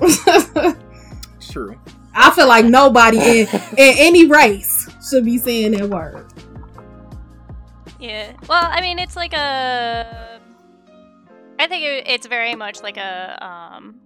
[1.40, 1.78] True.
[2.14, 6.26] I feel like nobody in, in any race should be saying that word.
[8.00, 8.32] Yeah.
[8.48, 10.35] Well, I mean, it's like a.
[11.58, 13.38] I think it, it's very much like a.
[13.44, 14.00] Um,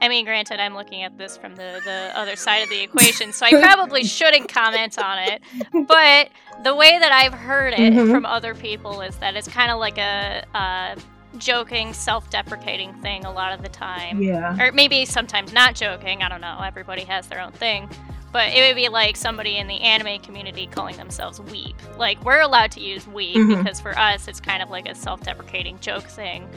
[0.00, 3.32] I mean, granted, I'm looking at this from the, the other side of the equation,
[3.32, 5.42] so I probably shouldn't comment on it.
[5.88, 6.28] But
[6.62, 8.10] the way that I've heard it Mhm.
[8.10, 10.96] from other people is that it's kind of like a, uh
[11.38, 14.22] joking, self deprecating thing a lot of the time.
[14.22, 14.56] Yeah.
[14.58, 16.22] Or maybe sometimes not joking.
[16.22, 16.60] I don't know.
[16.64, 17.88] Everybody has their own thing.
[18.32, 21.74] But it would be like somebody in the anime community calling themselves weeb.
[21.96, 23.56] Like, we're allowed to use weeb Mhm.
[23.64, 26.48] because for us, it's kind of like a self deprecating joke thing.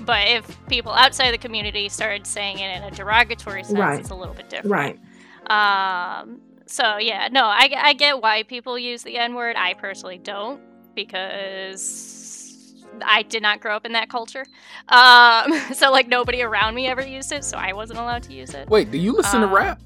[0.00, 4.00] But if people outside the community started saying it in a derogatory sense, Right.
[4.00, 4.98] it's a little bit different.
[5.48, 6.20] Right.
[6.22, 9.56] Um, so, yeah, no, I, I get why people use the N word.
[9.56, 10.60] I personally don't
[10.94, 14.44] because I did not grow up in that culture.
[14.88, 18.50] Um, so, like, nobody around me ever used it, so I wasn't allowed to use
[18.54, 18.68] it.
[18.68, 19.80] Wait, do you listen to Uh, rap?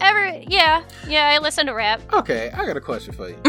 [0.00, 2.00] Ever, yeah, yeah, I listen to rap.
[2.12, 3.36] Okay, I got a question for you.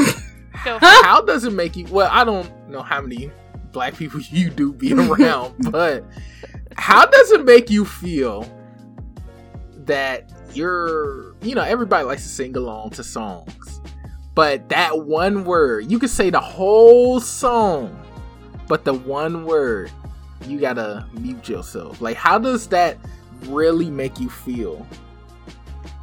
[0.66, 1.86] Go for how does it make you?
[1.88, 3.32] Well, I don't know how many
[3.72, 6.04] black people you do be around, but
[6.78, 8.46] how does it make you feel
[9.86, 13.82] that you're, you know, everybody likes to sing along to songs,
[14.36, 17.98] but that one word, you could say the whole song,
[18.68, 19.92] but the one word,
[20.48, 22.02] you gotta mute yourself.
[22.02, 22.98] Like, how does that
[23.46, 24.86] really make you feel?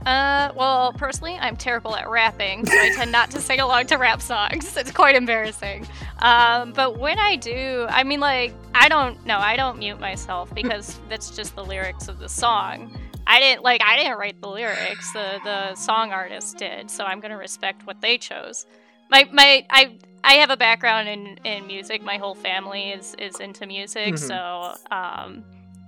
[0.07, 3.97] Uh, well, personally, I'm terrible at rapping, so I tend not to sing along to
[3.97, 4.77] rap songs.
[4.77, 5.87] It's quite embarrassing.
[6.21, 10.55] Um, but when I do, I mean, like, I don't, no, I don't mute myself
[10.55, 12.97] because that's just the lyrics of the song.
[13.27, 17.21] I didn't, like, I didn't write the lyrics, the, the song artist did, so I'm
[17.21, 18.65] gonna respect what they chose.
[19.11, 22.03] My, my, I, I have a background in, in music.
[22.03, 24.19] My whole family is, is into music, Mhm.
[24.19, 25.45] so, um,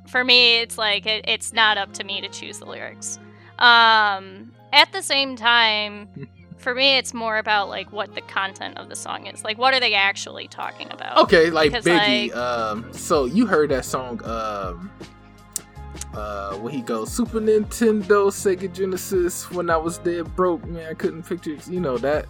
[0.09, 3.19] for me, it's like, it, it's not up to me to choose the lyrics.
[3.61, 6.09] Um, at the same time,
[6.59, 9.45] for me, it's more about like what the content of the song is.
[9.45, 11.19] Like, what are they actually talking about?
[11.19, 12.29] Okay, like Because, Biggie.
[12.31, 14.21] like- um, so you heard that song?
[14.25, 14.91] Um,
[16.15, 19.51] uh, where he goes Super Nintendo, Sega Genesis.
[19.51, 21.57] When I was dead broke, man, I couldn't picture.
[21.71, 22.27] You know that.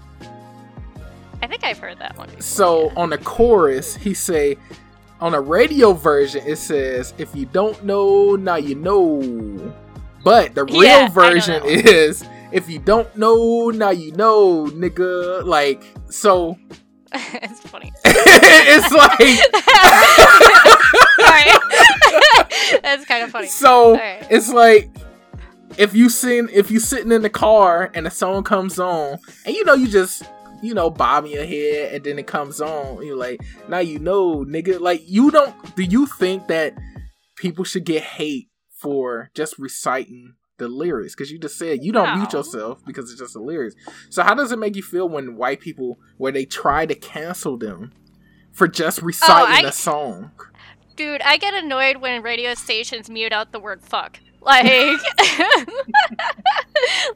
[1.43, 2.29] I think I've heard that one.
[2.29, 2.93] Before, So yeah.
[2.99, 4.59] on the chorus, he say,
[5.23, 9.73] on a radio version, it says, "If you don't know, now you know."
[10.23, 15.83] But the real Yeah, version is, "If you don't know, now you know, nigga." Like
[16.11, 16.59] so,
[17.13, 17.93] it's funny.
[18.05, 19.39] it's like.
[21.21, 22.81] Sorry.
[22.83, 23.49] That's kind of funny.
[23.49, 24.27] So Alright.
[24.31, 24.91] it's like
[25.79, 29.55] if you sing if you sitting in the car and the song comes on and
[29.55, 30.23] you know you just
[30.63, 34.45] you know bobbing your head and then it comes on you're like now you know
[34.45, 36.77] nigga like you don't do you think that
[37.37, 38.49] people should get hate
[38.81, 43.19] for just reciting the lyrics because you just said you don't mute yourself because it's
[43.21, 43.75] just the lyrics
[44.11, 47.57] so how does it make you feel when white people where they try to cancel
[47.57, 47.93] them
[48.53, 50.33] for just reciting I- a song
[50.97, 54.21] Dude, I get annoyed when radio stations mute out the word fuck.
[54.43, 54.65] Like,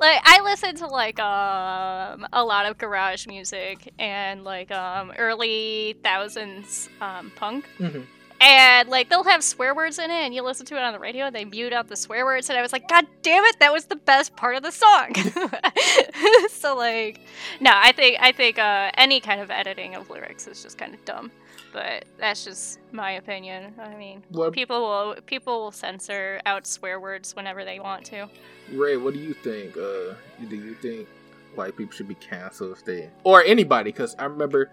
[0.00, 5.96] like I listen to like um a lot of garage music and like um early
[6.02, 8.06] thousands um punk, Mhm.
[8.40, 10.98] And like they'll have swear words in it and you listen to it on the
[10.98, 13.58] radio and they mute out the swear words and i was like god damn it
[13.60, 15.14] that was the best part of the song
[16.50, 17.20] so like
[17.60, 20.94] no i think i think uh, any kind of editing of lyrics is just kind
[20.94, 21.30] of dumb
[21.72, 27.00] but that's just my opinion i mean What, people will people will censor out swear
[27.00, 28.28] words whenever they want to
[28.72, 29.76] Ray, what do you think?
[29.76, 30.14] Uh,
[30.48, 31.08] do you think
[31.54, 33.92] white people should be canceled if they or anybody?
[33.92, 34.70] Because I remember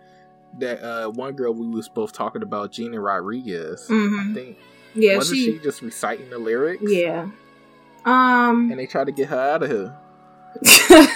[0.59, 3.87] that uh, one girl we was both talking about, Gina Rodriguez.
[3.89, 4.33] I Mhm.
[4.33, 4.57] think
[4.93, 6.83] Yeah, wasn't she, she, just reciting the lyrics?
[6.85, 7.27] Yeah.
[8.05, 8.69] Um.
[8.71, 9.95] and they tried to get her out of here.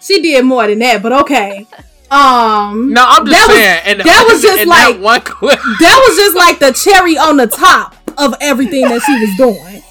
[0.00, 1.66] she did more than that, but okay.
[2.10, 2.92] Um.
[2.92, 3.82] No, I'm just That was- saying.
[3.84, 5.58] and that was just in like- that one clip.
[5.80, 9.82] that was just like the cherry on the top of everything that she was doing.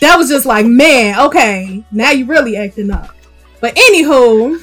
[0.00, 3.10] That was just like, man, okay, now you really acting up.
[3.60, 4.60] But anywho,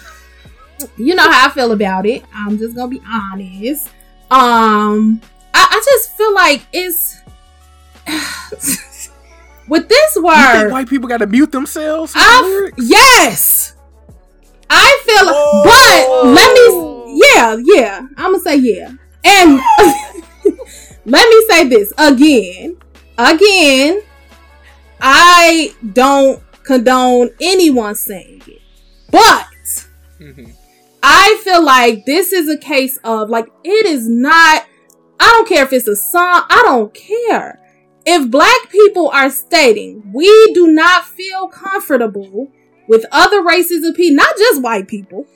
[0.98, 2.24] you know how I feel about it.
[2.34, 3.88] I'm just gonna be honest.
[4.30, 5.22] Um,
[5.54, 7.18] I, I just feel like it's
[9.68, 10.72] with this word.
[10.72, 12.14] white people got to mute themselves?
[12.14, 13.76] the yes,
[14.70, 15.26] I feel.
[15.28, 15.64] Oh.
[15.66, 18.92] But let me, yeah, yeah, I'm gonna say yeah,
[19.24, 19.60] and
[21.06, 22.78] let me say this again,
[23.18, 24.02] again.
[25.04, 28.62] I don't condone anyone saying it,
[29.10, 29.48] but
[30.20, 30.54] Mhm.
[31.04, 34.66] I feel like this is a case of like it is not.
[35.20, 36.44] I don't care if it's a song.
[36.50, 37.60] I don't care.
[38.06, 42.52] If black people are stating we do not feel comfortable
[42.88, 45.28] with other races of people, not just white people,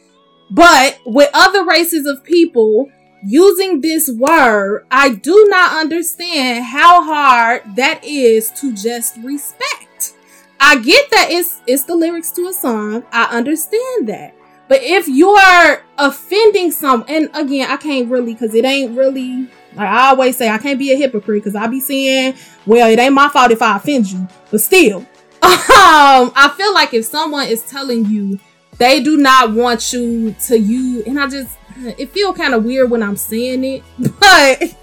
[0.51, 2.89] but with other races of people
[3.24, 10.13] using this word, I do not understand how hard that is to just respect.
[10.59, 13.03] I get that it's it's the lyrics to a song.
[13.11, 14.34] I understand that.
[14.68, 19.43] But if you are offending some, and again, I can't really, because it ain't really,
[19.76, 22.36] like I always say, I can't be a hypocrite because I be saying,
[22.66, 24.28] well, it ain't my fault if I offend you.
[24.49, 24.99] But still,
[25.43, 28.39] um, I feel like if someone is telling you
[28.78, 32.89] they do not want you to you, and I just, it feel kind of weird
[32.89, 34.76] when I'm saying it, but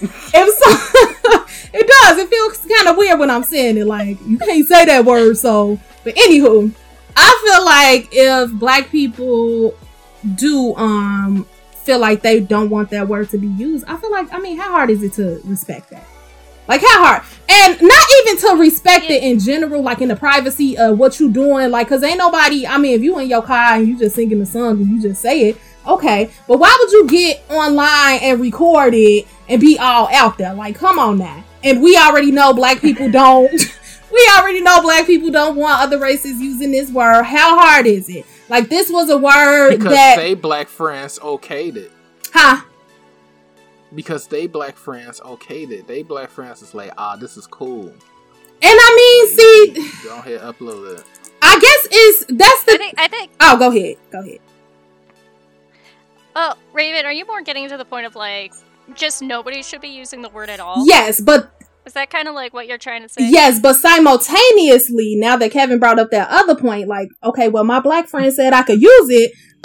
[0.00, 2.18] if so, it does.
[2.18, 3.86] It feels kind of weird when I'm saying it.
[3.86, 5.36] Like you can't say that word.
[5.36, 6.72] So, but anywho,
[7.20, 9.74] I feel like if black people
[10.34, 11.46] do um
[11.82, 14.56] feel like they don't want that word to be used, I feel like I mean,
[14.56, 16.06] how hard is it to respect that?
[16.68, 17.22] Like how hard?
[17.48, 21.30] And not even to respect it in general, like in the privacy of what you
[21.30, 24.14] doing, like cause ain't nobody, I mean, if you in your car and you just
[24.14, 25.56] singing the song and you just say it,
[25.86, 26.30] okay.
[26.46, 30.54] But why would you get online and record it and be all out there?
[30.54, 31.42] Like, come on now.
[31.64, 33.50] And we already know black people don't
[34.12, 37.22] we already know black people don't want other races using this word.
[37.24, 38.24] How hard is it?
[38.48, 41.92] Like this was a word Because that they black friends okayed it.
[42.32, 42.62] huh?
[43.94, 45.86] Because they black friends okayed it.
[45.86, 47.88] They black friends is like, ah, this is cool.
[47.88, 47.98] And
[48.62, 51.04] I mean, see, Go ahead, upload it.
[51.40, 52.72] I guess is that's the.
[52.72, 53.96] i the think i think Oh, go ahead.
[54.10, 54.40] Go ahead.
[56.36, 58.52] oh raven are you more getting to the point of like
[58.94, 61.50] just nobody should be using the word at all Yes, but
[61.88, 65.50] is that kind of like what you're trying to say Yes, but simultaneously, now that
[65.50, 68.80] Kevin brought up that other point, like, okay, well, my black friend said I could
[68.80, 69.32] use it.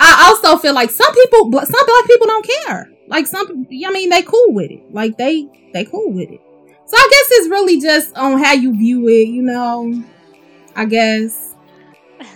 [0.00, 2.90] I also feel like some people, bla- some black people don't care.
[3.06, 4.92] Like some, I mean, they cool with it.
[4.92, 6.40] Like they, they cool with it.
[6.86, 10.04] So I guess it's really just on how you view it, you know.
[10.76, 11.54] I guess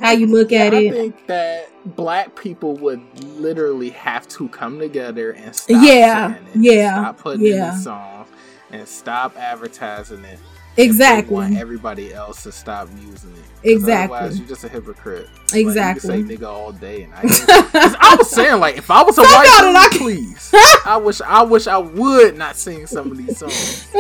[0.01, 0.89] how you look at I it.
[0.93, 6.47] I think that black people would literally have to come together and stop Yeah, saying
[6.49, 7.71] it, yeah, stop putting in yeah.
[7.71, 8.29] the songs,
[8.73, 10.39] and stop advertising it.
[10.75, 10.89] They
[11.29, 13.37] want everybody else to stop using it.
[13.37, 14.17] 'Cause Exactly.
[14.17, 15.29] Otherwise, you're just a hypocrite.
[15.53, 16.09] Exactly.
[16.09, 17.21] Like, you can say nigga all day, and I,
[18.01, 20.51] I was saying like, if I was a Fuck white I dude, please.
[20.87, 23.87] I wish, I wish I would not sing some of these songs.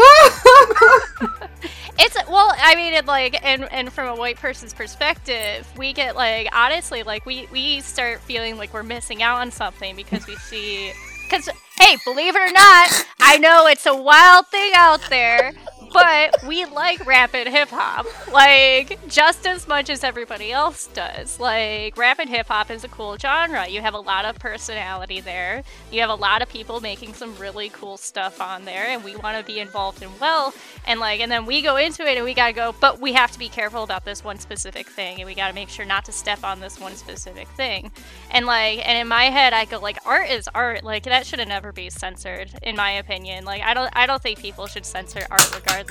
[1.98, 6.16] It's well, I mean, it like, and and from a white person's perspective, we get
[6.16, 10.34] like honestly, like we we start feeling like we're missing out on something because we
[10.36, 10.92] see,
[11.24, 11.48] because
[11.78, 15.52] hey, believe it or not, I know it's a wild thing out there,
[15.92, 21.38] but we like rapid hip hop like just as much as everybody else does.
[21.38, 23.68] Like rapid hip hop is a cool genre.
[23.68, 25.62] You have a lot of personality there.
[25.90, 29.16] You have a lot of people making some really cool stuff on there, and we
[29.16, 30.54] want to be involved in well.
[30.86, 33.30] And like, and then we go into it and we gotta go, but we have
[33.32, 36.12] to be careful about this one specific thing, and we gotta make sure not to
[36.12, 37.92] step on this one specific thing.
[38.30, 40.84] And like, and in my head, I go like, art is art.
[40.84, 43.44] Like that should never be censored, in my opinion.
[43.44, 45.81] Like I don't, I don't think people should censor art regardless.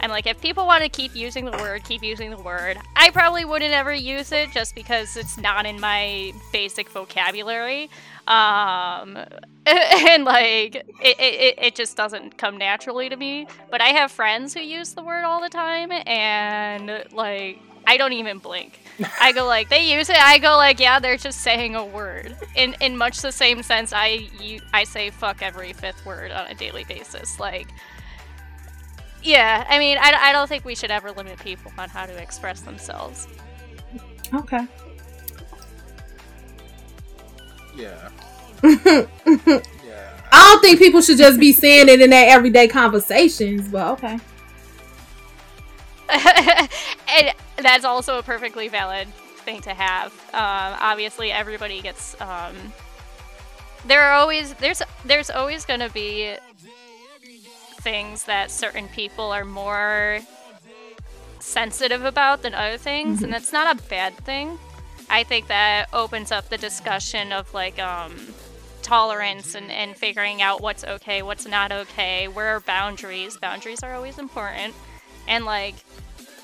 [0.00, 2.76] And like, if people want to keep using the word, keep using the word.
[2.94, 7.88] I probably wouldn't ever use it just because it's not in my basic vocabulary.
[8.26, 9.16] Um,
[9.66, 13.46] and like, it, it, it just doesn't come naturally to me.
[13.70, 18.12] But I have friends who use the word all the time, and like, I don't
[18.12, 18.80] even blink.
[19.20, 20.16] I go like they use it.
[20.16, 22.36] I go like yeah, they're just saying a word.
[22.54, 26.46] In in much the same sense, I you, I say fuck every fifth word on
[26.46, 27.40] a daily basis.
[27.40, 27.68] Like,
[29.24, 32.16] yeah, I mean, I, I don't think we should ever limit people on how to
[32.22, 33.26] express themselves.
[34.32, 34.66] Okay.
[37.76, 38.10] Yeah.
[38.62, 39.06] yeah.
[40.32, 44.18] I don't think people should just be saying it in their everyday conversations, but okay.
[47.08, 49.08] and that's also a perfectly valid
[49.44, 50.12] thing to have.
[50.32, 52.20] Um, obviously, everybody gets.
[52.20, 52.54] Um,
[53.86, 56.36] there are always there's there's always going to be
[57.84, 60.18] things that certain people are more
[61.38, 64.58] sensitive about than other things, and that's not a bad thing.
[65.10, 68.16] I think that opens up the discussion of like um,
[68.82, 73.36] tolerance and, and figuring out what's okay, what's not okay, where are boundaries.
[73.36, 74.74] Boundaries are always important.
[75.28, 75.74] And like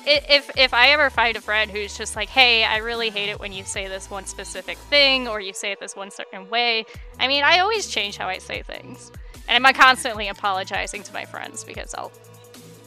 [0.07, 3.41] if if I ever find a friend who's just like, "Hey, I really hate it
[3.41, 6.85] when you say this one specific thing or you say it this one certain way,"
[7.19, 9.11] I mean, I always change how I say things,
[9.49, 12.13] and I'm constantly apologizing to my friends because I'll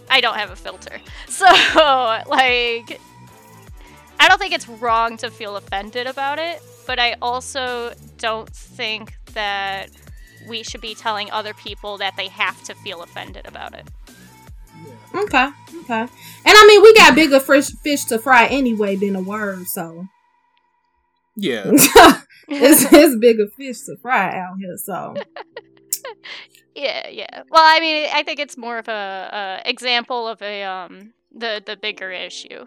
[0.10, 1.00] I don't have a filter.
[1.28, 3.02] So like,
[4.20, 9.14] I don't think it's wrong to feel offended about it, but I also don't think
[9.34, 9.90] that
[10.48, 13.88] we should be telling other people that they have to feel offended about it.
[15.16, 15.50] Okay.
[15.84, 16.02] Okay.
[16.02, 16.10] And
[16.46, 20.08] I mean, we got bigger fish, fish to fry anyway than a word, so
[21.36, 21.64] Yeah.
[22.48, 24.78] it's, it's bigger fish to fry out here.
[24.78, 25.16] So
[26.76, 27.44] Yeah, yeah.
[27.50, 31.62] Well, I mean, I think it's more of a, a example of a um the
[31.66, 32.66] the bigger issue.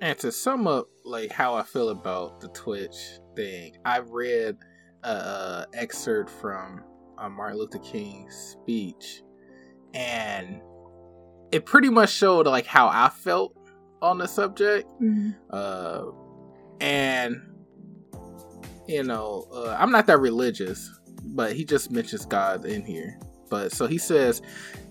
[0.00, 2.96] And to sum up, like how I feel about the Twitch
[3.34, 4.56] thing, I read
[5.04, 6.82] a, uh excerpt from
[7.18, 9.22] uh, Martin Luther King's speech,
[9.94, 10.60] and
[11.52, 13.56] it pretty much showed like how I felt
[14.02, 14.88] on the subject.
[15.50, 16.06] Uh,
[16.80, 17.40] and
[18.86, 20.95] you know, uh, I'm not that religious,
[21.26, 23.18] but he just mentions God in here.
[23.48, 24.42] But so he says,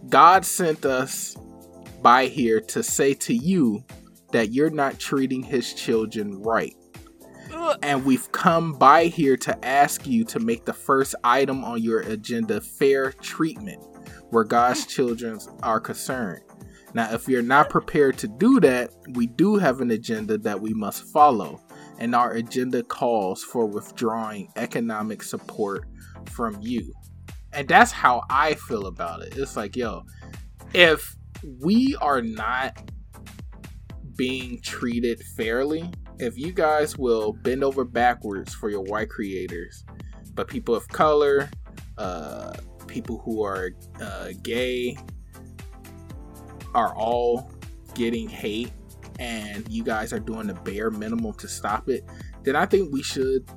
[0.09, 1.35] God sent us
[2.01, 3.83] by here to say to you
[4.31, 6.75] that you're not treating his children right.
[7.81, 12.01] And we've come by here to ask you to make the first item on your
[12.01, 13.83] agenda fair treatment
[14.29, 16.41] where God's children are concerned.
[16.93, 20.73] Now, if you're not prepared to do that, we do have an agenda that we
[20.73, 21.61] must follow.
[21.97, 25.87] And our agenda calls for withdrawing economic support
[26.29, 26.93] from you.
[27.53, 29.37] And that's how I feel about it.
[29.37, 30.03] It's like, yo,
[30.73, 31.15] if
[31.61, 32.91] we are not
[34.17, 39.83] being treated fairly, if you guys will bend over backwards for your white creators,
[40.33, 41.49] but people of color,
[41.97, 42.53] uh,
[42.87, 43.71] people who are
[44.01, 44.97] uh, gay,
[46.73, 47.51] are all
[47.93, 48.71] getting hate,
[49.19, 52.03] and you guys are doing the bare minimum to stop it,
[52.43, 53.49] then I think we should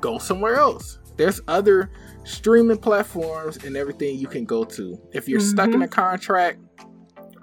[0.00, 0.99] go somewhere else.
[1.20, 1.90] There's other
[2.24, 4.98] streaming platforms and everything you can go to.
[5.12, 5.82] If you're stuck in mm-hmm.
[5.82, 6.60] a contract,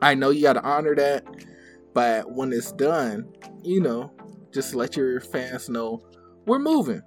[0.02, 1.24] I know you got to honor that,
[1.94, 4.12] but when it's done, you know,
[4.52, 6.02] just let your fans know
[6.48, 7.04] we're moving.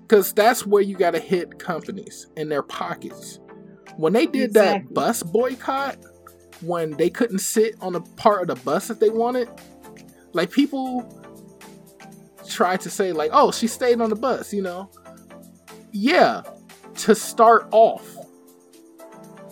[0.00, 3.38] Because that's where you got to hit companies in their pockets.
[3.98, 5.98] When they did that bus boycott,
[6.62, 9.50] when they couldn't sit on the part of the bus that they wanted,
[10.32, 11.04] like people
[12.48, 14.90] tried to say, like, oh, she stayed on the bus, you know?
[15.92, 16.42] Yeah,
[16.96, 18.16] to start off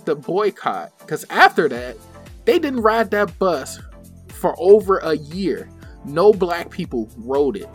[0.05, 0.97] the boycott.
[0.99, 1.97] Because after that,
[2.45, 3.81] they didn't ride that bus
[4.29, 5.69] for over a year.
[6.05, 7.69] No black people rode it.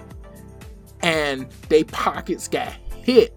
[1.04, 3.34] And they pockets got hit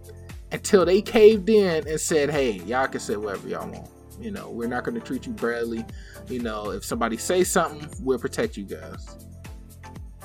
[0.53, 3.89] until they caved in and said, hey, y'all can say whatever y'all want.
[4.21, 5.85] You know, we're not going to treat you badly.
[6.29, 9.17] You know, if somebody say something, we'll protect you guys.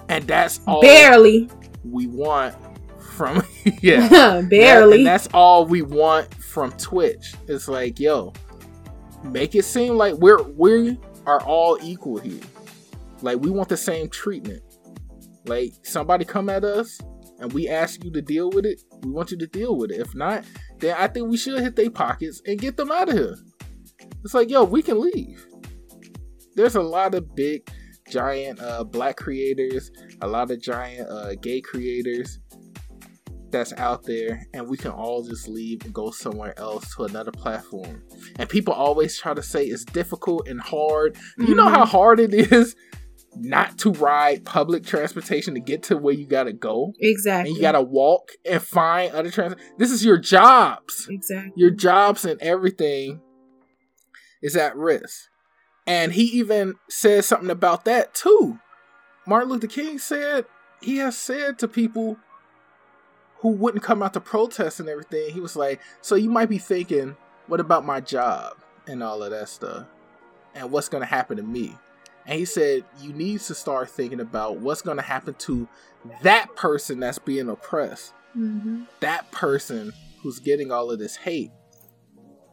[0.10, 1.50] And that's all barely,
[1.84, 2.56] we want
[3.20, 3.44] from
[3.82, 4.08] yeah.
[4.08, 5.00] That- barely.
[5.00, 7.36] and that's all we want from Twitch.
[7.50, 8.32] It's like, yo,
[9.24, 12.42] make it seem like we're we are all equal here.
[13.22, 14.64] Like we want the same treatment.
[15.46, 17.02] Like somebody come at us
[17.40, 20.00] and we ask you to deal with it, we want you to deal with it.
[20.00, 20.46] If not,
[20.78, 23.36] then I think we should hit their pockets and get them out of here.
[24.24, 25.46] It's like, yo, we can leave.
[26.56, 27.70] There's a lot of big,
[28.10, 29.92] giant uh, black creators,
[30.22, 32.40] a lot of giant uh, gay creators
[33.52, 37.32] that's out there and we can all just leave and go somewhere else to another
[37.32, 38.04] platform.
[38.38, 41.16] And people always try to say it's difficult and hard.
[41.16, 41.46] Mm-hmm.
[41.46, 41.92] You know how Mm-hmm.
[41.92, 42.76] hard it is
[43.36, 46.94] not to ride public transportation to get to where you gotta go?
[47.00, 47.50] Exactly.
[47.50, 49.56] And you gotta walk and find other trans.
[49.78, 51.08] This is your jobs.
[51.10, 51.54] Exactly.
[51.56, 53.22] Your jobs and everything
[54.42, 55.28] is at risk.
[55.86, 58.60] And he even said something about that too.
[59.28, 60.46] Martin Luther King said
[60.82, 62.18] he has said to people
[63.40, 66.58] who wouldn't come out to protest and everything, he was like, So you might be
[66.58, 67.16] thinking,
[67.48, 69.86] what about my job and all of that stuff?
[70.56, 71.76] And what's gonna happen to me?
[72.26, 75.68] And he said, You need to start thinking about what's gonna happen to
[76.22, 78.14] that person that's being oppressed.
[78.38, 78.84] Mm-hmm.
[79.00, 81.52] That person who's getting all of this hate.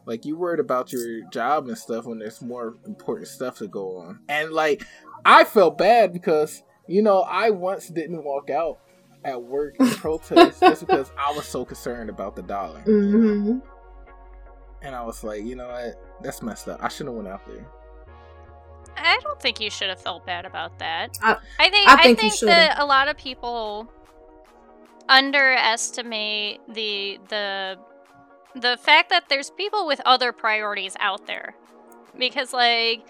[0.07, 3.99] Like you worried about your job and stuff when there's more important stuff to go
[3.99, 4.20] on.
[4.28, 4.84] And like
[5.24, 8.78] I felt bad because, you know, I once didn't walk out
[9.27, 12.81] at work and protest just because I was so concerned about the dollar.
[12.81, 13.59] Mm-hmm.
[14.83, 16.22] And I was like, you know what?
[16.22, 16.83] That's messed up.
[16.83, 17.66] I shouldn't have went out there.
[18.97, 21.18] I don't think you should have felt bad about that.
[21.22, 23.91] I- I think I I think think, that a lot of people
[25.09, 27.79] underestimate the the
[28.55, 31.55] the fact that there's people with other priorities out there.
[32.18, 33.05] Because like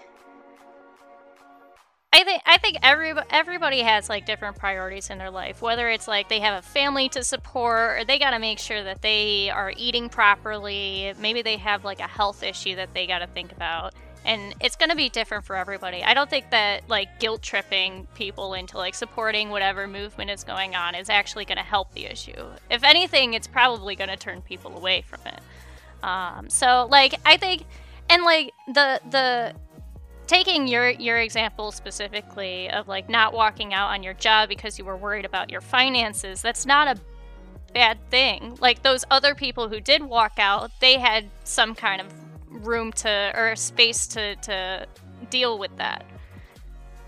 [2.13, 5.61] I think I think every everybody has like different priorities in their life.
[5.61, 8.83] Whether it's like they have a family to support, or they got to make sure
[8.83, 11.13] that they are eating properly.
[11.19, 13.93] Maybe they have like a health issue that they got to think about,
[14.25, 16.01] and it's going to be different for everybody.
[16.03, 20.75] I don't think that like guilt tripping people into like supporting whatever movement is going
[20.75, 22.45] on is actually going to help the issue.
[22.71, 25.39] If anything, it's probably going to turn people away from it.
[26.03, 27.65] Um, so like I think,
[28.09, 29.55] and like the the
[30.27, 34.85] taking your your example specifically of like not walking out on your job because you
[34.85, 36.99] were worried about your finances that's not a
[37.73, 38.57] bad thing.
[38.59, 42.07] Like those other people who did walk out they had some kind of
[42.49, 44.87] room to or space to to
[45.29, 46.05] deal with that.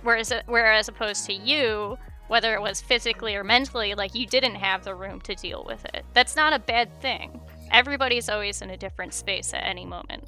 [0.03, 1.97] Whereas whereas opposed to you
[2.27, 5.83] whether it was physically or mentally like you didn't have the room to deal with
[5.93, 6.05] it.
[6.13, 7.41] That's not a bad thing.
[7.71, 10.27] Everybody's always in a different space at any moment.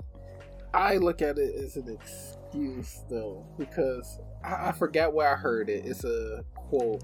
[0.74, 1.90] I look at it as an
[2.54, 5.86] excuse though, because I, I forgot where I heard it.
[5.86, 7.04] It's a quote.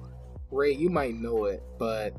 [0.51, 2.13] Ray, you might know it, but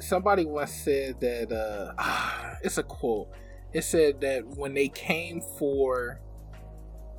[0.00, 3.28] somebody once said that uh ah, it's a quote.
[3.72, 6.20] It said that when they came for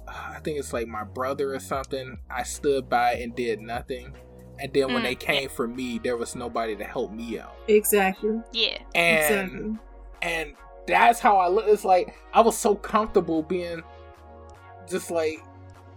[0.07, 4.15] uh, I think it's like my brother or something, I stood by and did nothing.
[4.59, 7.57] And then when Mm, they came for me, there was nobody to help me out.
[7.67, 8.41] Exactly.
[8.53, 9.75] yeah And exactly.
[10.21, 10.53] and
[10.87, 11.65] that's how I look.
[11.67, 13.81] It's like I was so comfortable being
[14.89, 15.43] just like,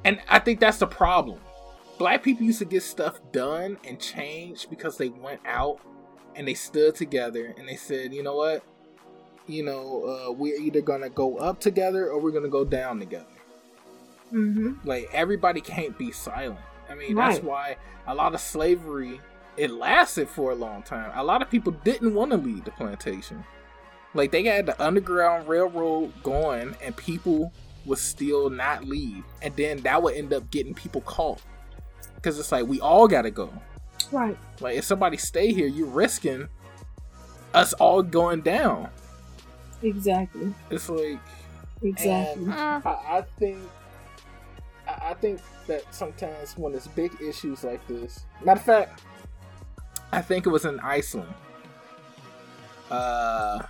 [0.05, 1.41] and I think that's the problem.
[1.99, 5.81] Black people used to get stuff done and changed because they went out
[6.37, 8.63] and they stood together and they said, you know what,
[9.47, 13.27] you know, uh, we're either gonna go up together or we're gonna go down together.
[14.33, 14.87] Mm-hmm.
[14.87, 16.61] Like everybody can't be silent.
[16.89, 17.77] I mean, that's why
[18.07, 19.21] a lot of slavery
[19.57, 21.11] it lasted for a long time.
[21.15, 23.45] A lot of people didn't want to leave the plantation.
[24.15, 27.53] Like they had the underground railroad going, and people
[27.89, 31.41] would still not leave, and then that would end up getting people caught.
[32.15, 33.53] Because it's like we all gotta go.
[34.13, 34.37] Right.
[34.61, 36.49] Like if somebody stay here, you're risking
[37.55, 38.91] us all going down.
[39.83, 40.55] Exactly.
[40.71, 41.19] It's like
[41.83, 42.45] Exactly.
[42.45, 43.59] And Uh, I, I think
[44.87, 49.03] I I think that sometimes when it's big issues like this, matter of fact,
[50.13, 51.33] I think it was in Iceland.
[52.91, 53.61] Uh,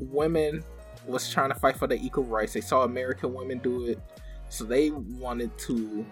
[0.00, 0.64] women
[1.08, 2.52] was trying to fight for their equal rights.
[2.52, 4.00] They saw American women do it,
[4.48, 6.04] so they wanted to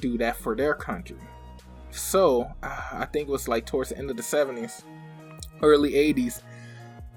[0.00, 1.18] do that for their country.
[1.90, 4.82] So uh, I think it was like towards the end of the seventies,
[5.62, 6.42] early eighties.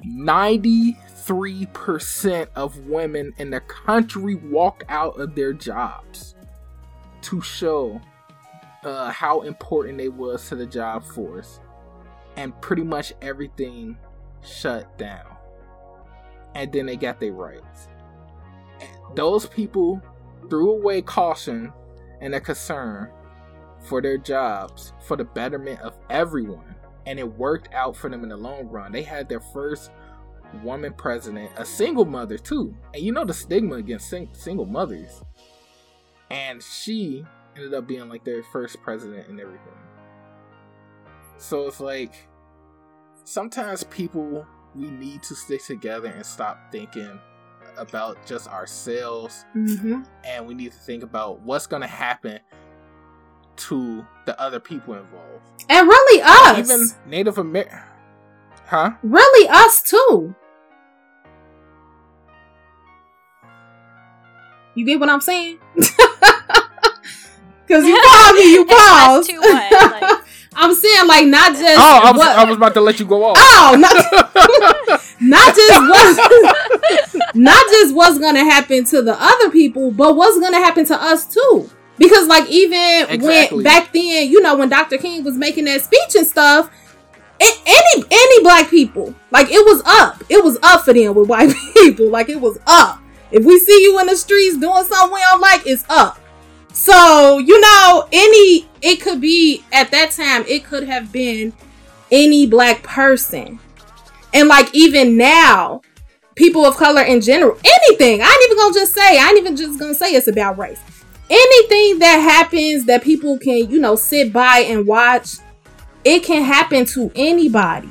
[0.05, 6.35] 93% of women in the country walked out of their jobs
[7.21, 8.01] to show
[8.83, 11.61] uh, how important they was to the job force
[12.35, 13.97] and pretty much everything
[14.41, 15.32] shut down
[16.55, 17.87] and then they got their rights
[19.15, 20.01] those people
[20.49, 21.71] threw away caution
[22.21, 23.09] and a concern
[23.79, 26.73] for their jobs for the betterment of everyone
[27.05, 28.91] and it worked out for them in the long run.
[28.91, 29.91] They had their first
[30.63, 35.21] woman president, a single mother too, and you know the stigma against sing- single mothers.
[36.29, 37.25] And she
[37.55, 39.73] ended up being like their first president and everything.
[41.37, 42.27] So it's like
[43.25, 44.45] sometimes people
[44.75, 47.19] we need to stick together and stop thinking
[47.77, 50.01] about just ourselves Mm-hmm.
[50.25, 52.39] and we need to think about what's going to happen
[53.55, 56.57] to the other people involved And really us.
[56.59, 57.79] even Native American.
[58.65, 58.91] Huh?
[59.03, 60.33] Really, us too.
[64.75, 65.59] You get what I'm saying?
[67.65, 70.01] Because you called me, you And us too what?
[70.01, 70.22] Like-
[70.55, 73.05] I'm saying like not just Oh, I was, what- I was about to let you
[73.05, 73.37] go off.
[73.39, 73.93] oh not
[75.21, 80.57] not just what not just what's gonna happen to the other people, but what's gonna
[80.59, 81.69] happen to us too.
[81.97, 83.57] Because like even Exactly.
[83.57, 84.97] when back then, you know, when Dr.
[84.97, 86.69] King was making that speech and stuff,
[87.41, 90.23] a- any any black people, like it was up.
[90.29, 92.09] It was up for them with white people.
[92.09, 92.99] Like it was up.
[93.31, 96.19] If we see you in the streets doing something we don't like, it's up.
[96.73, 101.53] So, you know, any it could be at that time, it could have been
[102.11, 103.59] any black person.
[104.33, 105.81] And like even now,
[106.35, 108.21] people of color in general, anything.
[108.21, 110.81] I ain't even gonna just say, I ain't even just gonna say it's about race.
[111.29, 115.37] Anything that happens that people can, you know, sit by and watch,
[116.03, 117.89] it can happen to anybody.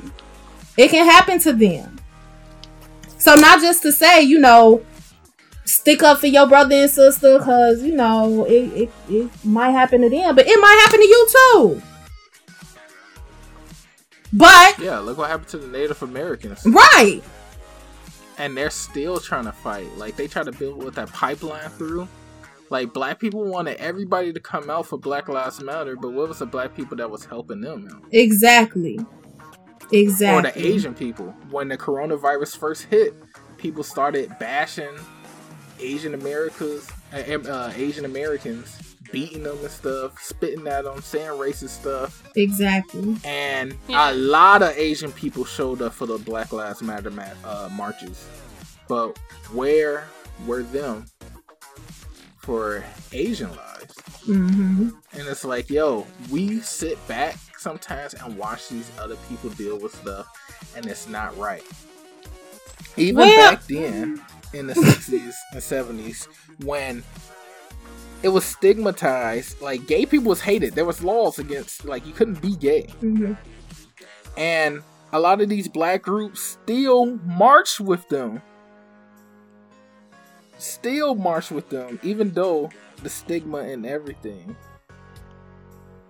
[0.77, 1.99] It can happen to them.
[3.17, 4.85] So not just to say, you know,
[5.65, 10.01] stick up for your brother and sister because you know it, it, it might happen
[10.01, 11.81] to them but it might happen to you too
[14.35, 16.61] but Yeah, look what happened to the Native Americans.
[16.65, 17.21] right
[18.39, 19.87] and they're still trying to fight.
[19.95, 22.07] Like they try to build with that pipeline through.
[22.71, 26.39] Like black people wanted everybody to come out for Black Lives Matter, but what was
[26.39, 28.03] the black people that was helping them out?
[28.11, 28.97] exactly
[29.91, 31.27] exactly Or the Asian people.
[31.51, 33.13] When the coronavirus first hit,
[33.57, 34.97] people started bashing
[35.83, 41.69] Asian Americans, uh, uh, Asian Americans, beating them and stuff, spitting at them, saying racist
[41.81, 42.23] stuff.
[42.35, 44.11] exactly and Yeah.
[44.11, 47.11] a lot of Asian people showed up for the Black Lives Matter
[47.43, 48.25] uh, marches.
[48.87, 49.17] But
[49.51, 50.07] where
[50.47, 51.05] were them
[52.37, 53.93] for Asian lives?
[54.25, 59.77] hmm And it's like, yo, we sit back sometimes and watch these other people deal
[59.79, 60.27] with stuff,
[60.75, 61.63] and it's not right.
[62.97, 64.21] Even Well- back then,
[64.53, 66.27] in the 60s and 70s,
[66.63, 67.03] when
[68.21, 70.73] it was stigmatized, like gay people was hated.
[70.73, 72.87] There was laws against, like, you couldn't be gay.
[72.99, 73.33] Hmm
[74.37, 74.81] and
[75.11, 78.41] a lot of these black groups still march with them.
[80.57, 82.69] Still march with them even though
[83.01, 84.55] the stigma and everything.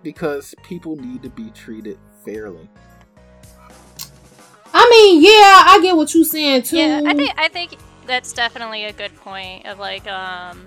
[0.02, 2.68] Because people need to be treated fairly.
[4.76, 6.76] I mean yeah i get what you're saying too.
[6.76, 7.76] Yeah, I think I think
[8.06, 10.66] that's definitely a good point of like um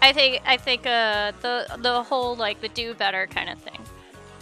[0.00, 3.80] I think I think uh the the whole like the do better kind of thing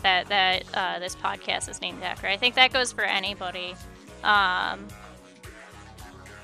[0.02, 2.26] that that uh, this podcast is named after.
[2.26, 3.74] I think that goes for anybody.
[4.24, 4.88] Um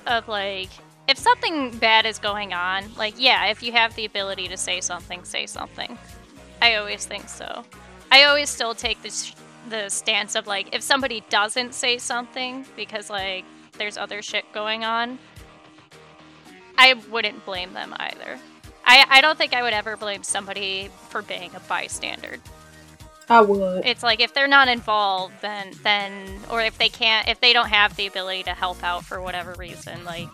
[0.07, 0.69] of like
[1.09, 4.81] if something bad is going on, like yeah, if you have the ability to say
[4.81, 5.99] something, say something.
[6.61, 7.65] I always think so.
[8.11, 9.35] I always still take this
[9.69, 13.45] the stance of like if somebody doesn't say something because like
[13.79, 15.19] there's other shit going on,
[16.79, 18.39] I wouldn't blame them either.
[18.85, 22.37] I, I don't think I would ever blame somebody for being a bystander.
[23.29, 27.41] i would It's like if they're not involved, then then or if they can't, if
[27.41, 30.29] they don't have the ability to help out for whatever reason, like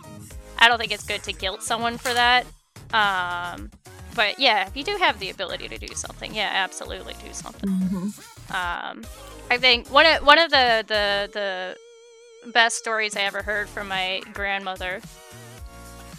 [0.59, 2.45] I don't think it's good to guilt someone for that.
[2.93, 3.71] Um,
[4.15, 7.69] but yeah, if you do have the ability to do something, yeah, absolutely do something.
[7.69, 8.09] hmm
[8.53, 9.03] Um,
[9.49, 11.77] I think one of one of the, the the
[12.47, 15.01] best stories I ever heard from my grandmother,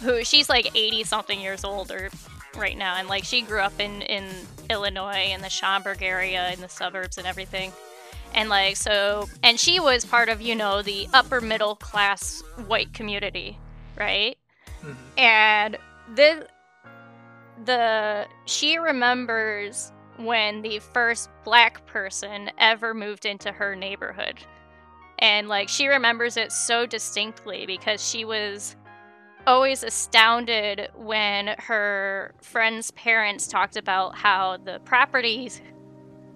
[0.01, 2.09] who she's like eighty something years old or
[2.57, 4.25] right now, and like she grew up in in
[4.69, 7.71] Illinois in the Schaumburg area in the suburbs and everything,
[8.33, 12.93] and like so, and she was part of you know the upper middle class white
[12.93, 13.57] community,
[13.97, 14.37] right?
[14.83, 14.95] Mhm.
[15.17, 15.77] and
[16.15, 16.47] the
[17.65, 24.35] the she remembers when the first black person ever moved into her neighborhood
[25.19, 28.75] and like she remembers it so distinctly because she was
[29.47, 35.61] always astounded when her friend's parents talked about how the properties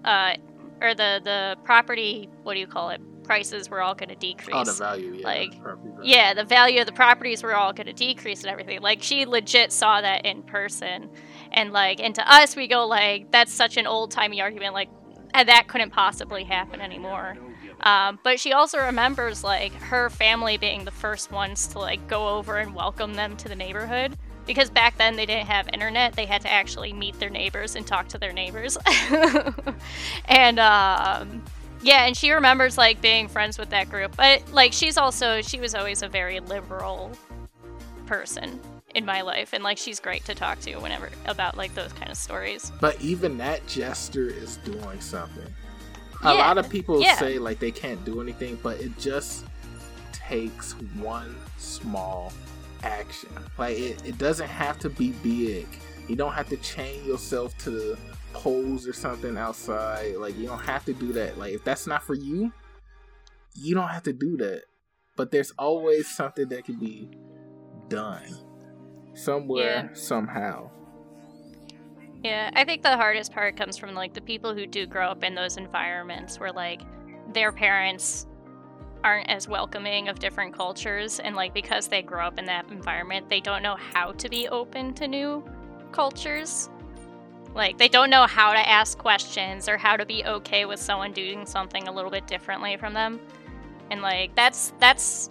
[0.04, 0.32] uh
[0.80, 4.56] or the the property what do you call it prices were all going to decrease
[4.56, 5.98] oh the value yeah Like, value.
[6.02, 8.80] yeah, the value of the properties were all going to decrease and everything.
[8.80, 11.08] Like she legit saw that in person,
[11.52, 14.74] and like, and to us, we go like, that's such an old timey argument.
[14.74, 14.88] Like,
[15.32, 17.36] "Ah, that couldn't possibly happen anymore.
[17.82, 22.28] Um, but she also remembers like her family being the first ones to like go
[22.28, 24.16] over and welcome them to the neighborhood.
[24.46, 27.86] Because back then they didn't have internet, they had to actually meet their neighbors and
[27.86, 28.76] talk to their neighbors.
[30.24, 31.42] and um,
[31.82, 34.16] yeah, and she remembers like being friends with that group.
[34.16, 37.12] But like she's also she was always a very liberal
[38.06, 38.60] person
[38.94, 42.10] in my life and like she's great to talk to whenever about like those kind
[42.10, 42.72] of stories.
[42.80, 45.46] but even that gesture is doing something
[46.22, 47.16] a Yeah, lot of people yeah.
[47.16, 49.44] say like they can't do anything, but it just
[50.12, 52.32] takes one small
[52.82, 53.30] action.
[53.58, 55.66] Like it, it doesn't have to be big.
[56.08, 57.98] You don't have to chain yourself to the
[58.32, 60.16] poles or something outside.
[60.16, 61.38] Like you don't have to do that.
[61.38, 62.52] Like if that's not for you,
[63.54, 64.62] you don't have to do that.
[65.16, 67.10] But there's always something that can be
[67.88, 68.24] done
[69.14, 70.70] somewhere, somehow.
[72.22, 75.24] Yeah, I think the hardest part comes from like the people who do grow up
[75.24, 76.82] in those environments where like
[77.32, 78.26] their parents
[79.02, 83.30] aren't as welcoming of different cultures and like because they grow up in that environment,
[83.30, 85.42] they don't know how to be open to new
[85.92, 86.68] cultures.
[87.54, 91.12] Like they don't know how to ask questions or how to be okay with someone
[91.12, 93.18] doing something a little bit differently from them.
[93.90, 95.30] And like that's that's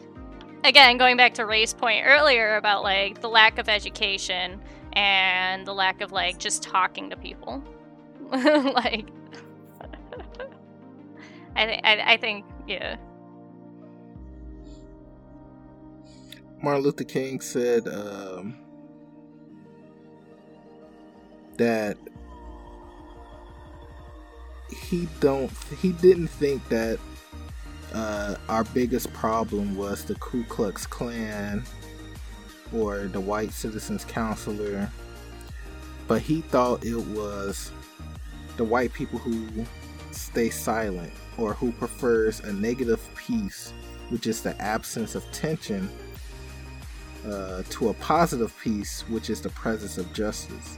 [0.64, 4.60] again going back to Ray's point earlier about like the lack of education
[4.94, 7.64] and the lack of like just talking to people.
[8.32, 9.08] like
[11.56, 12.98] I, th- I I think yeah.
[16.62, 18.58] Martin Luther King said um,
[21.58, 21.98] that
[24.70, 27.00] he don't he didn't think that
[27.94, 31.64] uh, our biggest problem was the Ku Klux Klan
[32.74, 34.90] or the White Citizens Counselor,
[36.08, 37.72] but he thought it was
[38.58, 39.66] the white people who
[40.12, 43.74] stay silent or who prefers a negative peace,
[44.10, 45.90] which is the absence of tension
[47.26, 50.78] uh, to a positive peace, which is the presence of justice.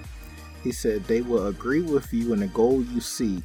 [0.64, 3.44] He said they will agree with you in the goal you seek,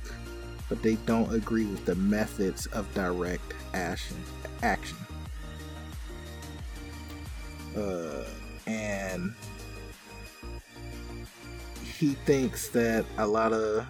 [0.68, 4.16] but they don't agree with the methods of direct action.
[4.62, 4.98] Action.
[7.76, 8.24] Uh,
[8.66, 9.34] and
[11.98, 13.86] he thinks that a lot of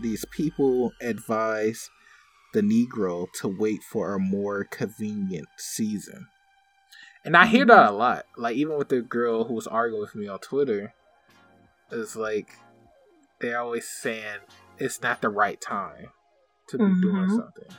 [0.00, 1.88] these people advise
[2.52, 6.26] the Negro to wait for a more convenient season.
[7.24, 8.26] And I hear that a lot.
[8.36, 10.94] Like even with the girl who was arguing with me on Twitter,
[11.90, 12.48] it's like
[13.40, 14.40] they're always saying
[14.78, 16.06] it's not the right time
[16.68, 17.36] to be doing Mhm.
[17.36, 17.76] something.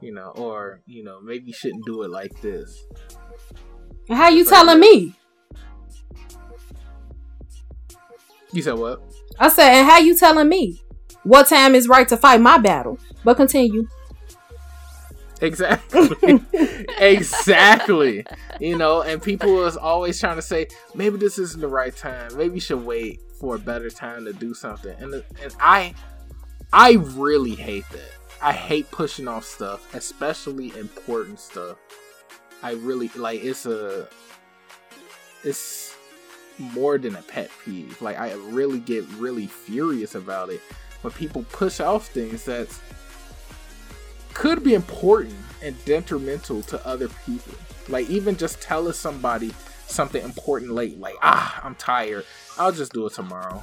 [0.00, 2.84] You know, or you know, maybe you shouldn't do it like this.
[4.08, 5.14] How you telling me?
[8.52, 9.02] You said what?
[9.38, 10.80] I said, and how you telling me
[11.22, 12.98] what time is right to fight my battle?
[13.24, 13.86] But continue.
[15.40, 16.40] Exactly.
[16.98, 18.24] exactly.
[18.60, 22.36] You know, and people is always trying to say, maybe this isn't the right time.
[22.36, 24.94] Maybe you should wait for a better time to do something.
[25.00, 25.94] And and I
[26.72, 28.12] I really hate that.
[28.42, 31.78] I hate pushing off stuff, especially important stuff.
[32.62, 34.08] I really like it's a
[35.42, 35.96] it's
[36.60, 38.00] more than a pet peeve.
[38.00, 40.60] Like I really get really furious about it
[41.02, 42.68] when people push off things that
[44.34, 47.54] could be important and detrimental to other people.
[47.88, 49.52] Like even just telling somebody
[49.86, 52.24] something important late, like ah, I'm tired.
[52.58, 53.62] I'll just do it tomorrow.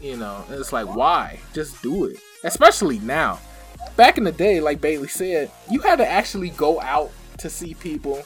[0.00, 1.40] You know, and it's like why?
[1.52, 2.18] Just do it.
[2.44, 3.40] Especially now.
[3.96, 7.74] Back in the day, like Bailey said, you had to actually go out to see
[7.74, 8.22] people.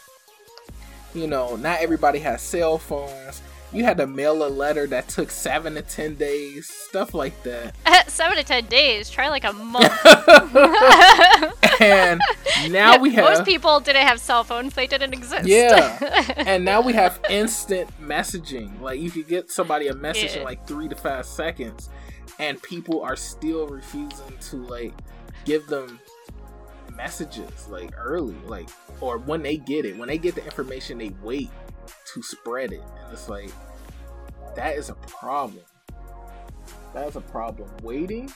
[1.15, 3.43] You know, not everybody has cell phones.
[3.73, 7.77] You had to mail a letter that took seven to ten days, stuff like that.
[8.09, 9.11] Seven to ten days.
[9.11, 9.93] Try like a month.
[11.81, 12.21] and
[12.71, 15.47] now we have Most people didn't have cell phones; they didn't exist.
[15.47, 16.33] Yeah.
[16.39, 18.81] and now we have instant messaging.
[18.81, 21.91] Like you could get somebody a message in like three to five seconds,
[22.39, 24.95] and people are still refusing to like
[25.45, 26.01] give them
[26.97, 28.71] messages like early, like
[29.03, 29.99] or when they get it.
[29.99, 31.51] When they get the information, they wait
[32.15, 33.51] to spread it, and it's like
[34.55, 35.65] that is a problem.
[36.95, 37.69] That is a problem.
[37.83, 38.33] Waiting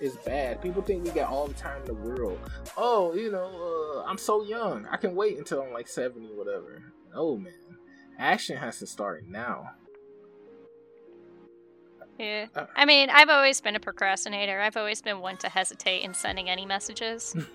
[0.00, 0.62] is bad.
[0.62, 2.38] People think we got all the time in the world.
[2.76, 4.86] Oh, you know, uh, I'm so young.
[4.90, 6.82] I can wait until I'm like 70, whatever.
[7.14, 7.52] No, man.
[8.18, 9.70] Action has to start now.
[12.18, 12.46] Yeah.
[12.54, 12.66] Uh.
[12.74, 14.60] I mean, I've always been a procrastinator.
[14.60, 17.34] I've always been one to hesitate in sending any messages.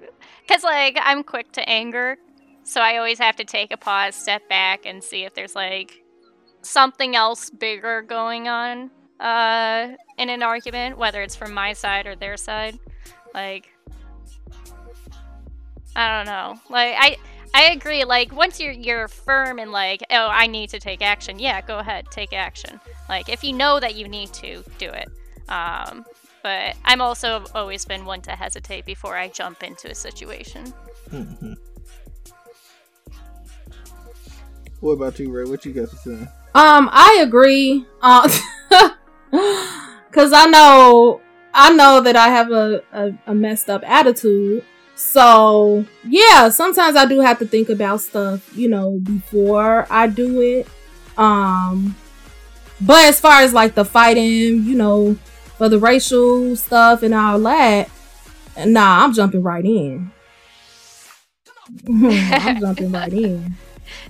[0.46, 2.18] Because, like, I'm quick to anger.
[2.66, 6.02] So I always have to take a pause, step back, and see if there's, like,
[6.62, 8.90] something else bigger going on
[9.20, 12.78] uh, in an argument, whether it's from my side or their side.
[13.32, 13.68] Like,
[15.94, 16.60] I don't know.
[16.68, 17.16] Like, I.
[17.54, 18.04] I agree.
[18.04, 21.38] Like once you're you're firm and like, oh, I need to take action.
[21.38, 22.78] Yeah, go ahead, take action.
[23.08, 25.08] Like if you know that you need to, do it.
[25.48, 26.04] Um,
[26.42, 30.74] but I'm also always been one to hesitate before I jump into a situation.
[31.08, 31.54] hmm
[34.80, 35.44] What about you, Ray?
[35.44, 36.28] What you got to say?
[36.54, 37.86] Um, I agree.
[38.00, 38.28] Uh,
[40.10, 41.20] cause I know
[41.52, 44.64] I know that I have a, a, a messed up attitude.
[44.94, 50.40] So yeah, sometimes I do have to think about stuff, you know, before I do
[50.40, 50.68] it.
[51.18, 51.96] Um
[52.80, 55.16] but as far as like the fighting, you know,
[55.56, 57.90] for the racial stuff and all that,
[58.66, 60.10] nah, I'm jumping right in.
[61.88, 63.54] I'm jumping right in.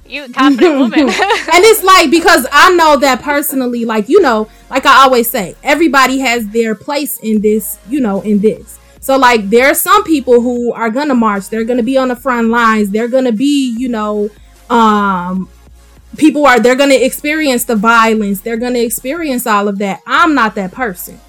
[0.06, 1.00] You confident woman.
[1.00, 5.56] and it's like because I know that personally, like you know, like I always say,
[5.62, 8.78] everybody has their place in this, you know, in this.
[9.00, 12.16] So like there are some people who are gonna march, they're gonna be on the
[12.16, 14.30] front lines, they're gonna be, you know,
[14.70, 15.48] um
[16.16, 20.00] people are they're gonna experience the violence, they're gonna experience all of that.
[20.06, 21.20] I'm not that person.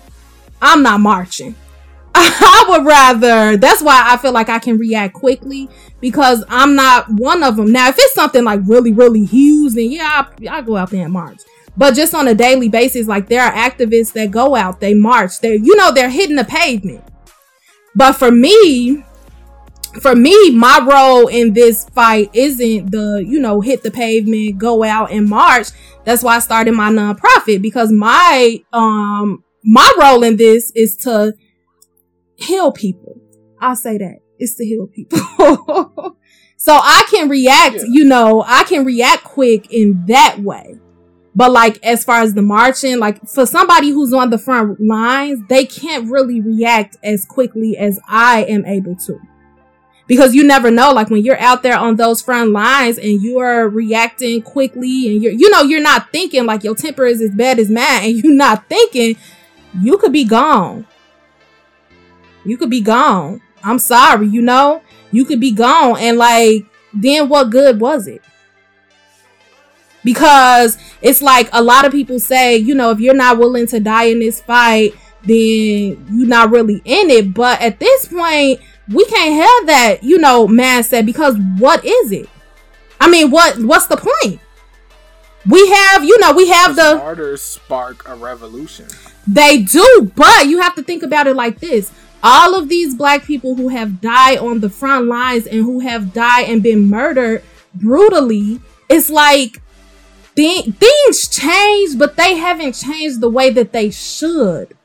[0.62, 1.56] I'm not marching.
[2.16, 3.58] I would rather.
[3.58, 5.70] That's why I feel like I can react quickly
[6.00, 7.72] because I'm not one of them.
[7.72, 11.04] Now, if it's something like really, really huge, then yeah, I, I go out there
[11.04, 11.42] and march.
[11.76, 15.40] But just on a daily basis, like there are activists that go out, they march,
[15.40, 17.04] they you know they're hitting the pavement.
[17.96, 19.04] But for me,
[20.02, 24.84] for me, my role in this fight isn't the, you know, hit the pavement, go
[24.84, 25.68] out and march.
[26.04, 31.34] That's why I started my nonprofit because my um my role in this is to
[32.36, 33.20] heal people.
[33.60, 34.20] I'll say that.
[34.40, 35.20] It's to heal people.
[36.58, 37.84] so I can react, yeah.
[37.88, 40.80] you know, I can react quick in that way.
[41.36, 45.40] But like as far as the marching, like for somebody who's on the front lines,
[45.48, 49.20] they can't really react as quickly as I am able to.
[50.08, 53.40] Because you never know, like when you're out there on those front lines and you
[53.40, 57.32] are reacting quickly and you're, you know, you're not thinking like your temper is as
[57.32, 59.18] bad as mine and you're not thinking
[59.82, 60.88] you could be gone
[62.48, 63.42] you could be gone.
[63.68, 64.82] I'm sorry, you know?
[65.12, 65.98] You could be gone.
[66.00, 68.22] And like, then what good was it?
[70.06, 73.82] Because it's like a lot of people say, you know, if you're not willing to
[73.82, 74.94] die in this fight,
[75.24, 77.34] then you're not really in it.
[77.34, 82.30] But at this point, we can't have that, you know, mindset because what is it?
[83.02, 84.40] I mean, what what's the point?
[85.46, 88.88] We have, you know, we have the martyrs spark a revolution.
[89.28, 91.92] They do, but you have to think about it like this
[92.28, 96.12] all of these black people who have died on the front lines and who have
[96.12, 97.42] died and been murdered
[97.74, 98.60] brutally,
[98.90, 99.62] it's like
[100.36, 104.76] th- things change, but they haven't changed the way that they should.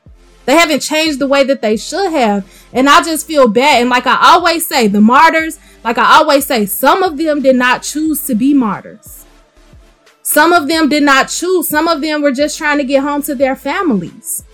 [0.45, 2.49] They haven't changed the way that they should have.
[2.71, 3.81] And I just feel bad.
[3.81, 7.57] And like I always say, the martyrs, like I always say, some of them did
[7.57, 9.25] not choose to be martyrs.
[10.21, 11.67] Some of them did not choose.
[11.67, 14.45] Some of them were just trying to get home to their families.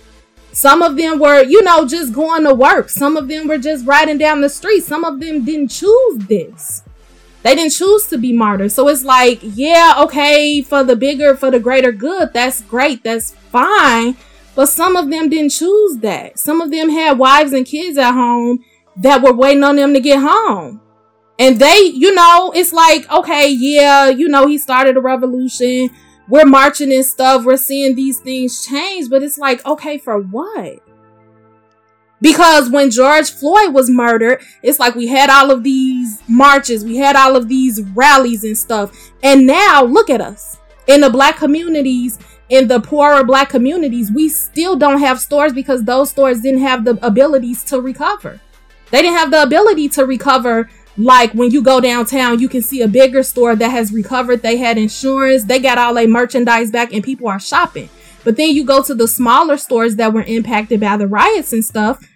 [0.52, 2.88] Some of them were, you know, just going to work.
[2.90, 4.82] Some of them were just riding down the street.
[4.82, 6.82] Some of them didn't choose this.
[7.42, 8.74] They didn't choose to be martyrs.
[8.74, 13.02] So it's like, yeah, okay, for the bigger, for the greater good, that's great.
[13.02, 14.16] That's fine.
[14.54, 16.38] But some of them didn't choose that.
[16.38, 18.64] Some of them had wives and kids at home
[18.96, 20.80] that were waiting on them to get home.
[21.38, 25.88] And they, you know, it's like, okay, yeah, you know, he started a revolution
[26.30, 30.78] we're marching and stuff, we're seeing these things change, but it's like, okay, for what?
[32.22, 36.96] Because when George Floyd was murdered, it's like we had all of these marches, we
[36.96, 39.10] had all of these rallies and stuff.
[39.22, 42.18] And now look at us in the black communities,
[42.48, 46.84] in the poorer black communities, we still don't have stores because those stores didn't have
[46.84, 48.40] the abilities to recover.
[48.90, 52.82] They didn't have the ability to recover like when you go downtown, you can see
[52.82, 54.42] a bigger store that has recovered.
[54.42, 57.88] They had insurance, they got all their merchandise back, and people are shopping.
[58.24, 61.64] But then you go to the smaller stores that were impacted by the riots and
[61.64, 62.06] stuff,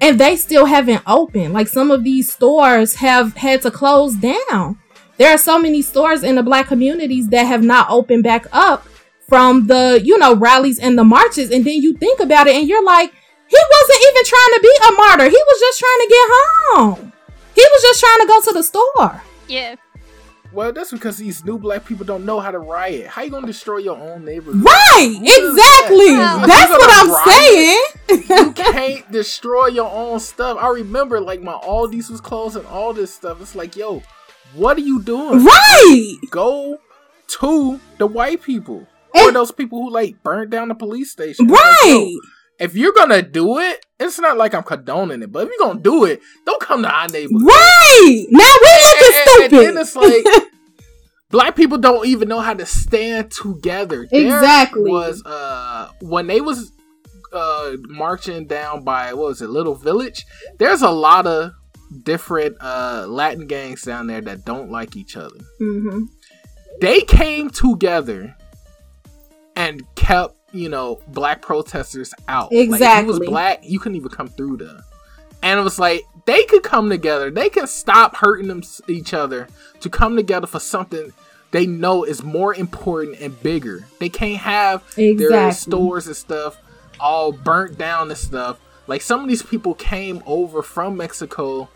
[0.00, 1.52] and they still haven't opened.
[1.52, 4.78] Like some of these stores have had to close down.
[5.18, 8.86] There are so many stores in the black communities that have not opened back up
[9.28, 11.50] from the, you know, rallies and the marches.
[11.50, 13.12] And then you think about it and you're like,
[13.46, 15.24] he wasn't even trying to be a martyr.
[15.30, 17.12] He was just trying to get home.
[17.54, 19.22] He was just trying to go to the store.
[19.48, 19.76] Yeah.
[20.52, 23.06] Well, that's because these new black people don't know how to riot.
[23.06, 24.62] How you gonna destroy your own neighborhood?
[24.62, 26.10] Right, exactly.
[26.14, 26.44] That?
[26.46, 28.46] That's what I'm riot, saying.
[28.46, 30.58] you can't destroy your own stuff.
[30.60, 33.40] I remember, like my Aldi's was closed and all this stuff.
[33.40, 34.02] It's like, yo,
[34.54, 35.42] what are you doing?
[35.42, 36.16] Right.
[36.30, 36.78] Go
[37.40, 41.48] to the white people and, or those people who like burned down the police station.
[41.48, 41.80] Right.
[41.84, 45.68] Like, if you're gonna do it, it's not like I'm condoning it, but if you're
[45.68, 47.42] gonna do it, don't come to our neighborhood.
[47.42, 49.52] Right now we're looking and, stupid.
[49.52, 50.50] And then it's like
[51.30, 54.06] black people don't even know how to stand together.
[54.10, 54.84] Exactly.
[54.84, 56.72] There was uh when they was
[57.32, 60.24] uh marching down by what was it, Little Village?
[60.58, 61.52] There's a lot of
[62.04, 65.40] different uh Latin gangs down there that don't like each other.
[65.60, 66.04] Mm-hmm.
[66.80, 68.34] They came together
[69.56, 72.52] and kept you know, black protesters out.
[72.72, 74.80] Like, if you was black, you couldn't even come through there.
[75.42, 77.30] And it was like they could come together.
[77.30, 79.48] They can stop hurting them each other
[79.80, 81.12] to come together for something
[81.50, 83.84] they know is more important and bigger.
[83.98, 85.52] They can't have their Exactly.
[85.52, 86.58] stores and stuff
[87.00, 88.58] all burnt down and stuff.
[88.86, 91.68] Like some of these people came over from Mexico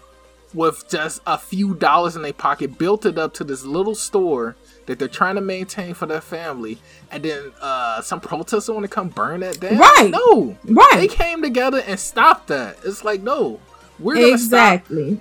[0.55, 4.57] with just a few dollars in their pocket, built it up to this little store
[4.87, 6.79] that they're trying to maintain for their family,
[7.11, 9.79] and then uh, some protesters want to come burn that down.
[9.79, 10.11] Right.
[10.11, 10.57] No.
[10.65, 10.95] Right.
[10.97, 12.79] They came together and stopped that.
[12.85, 13.61] It's like no,
[13.99, 15.21] we're gonna stop Exactly.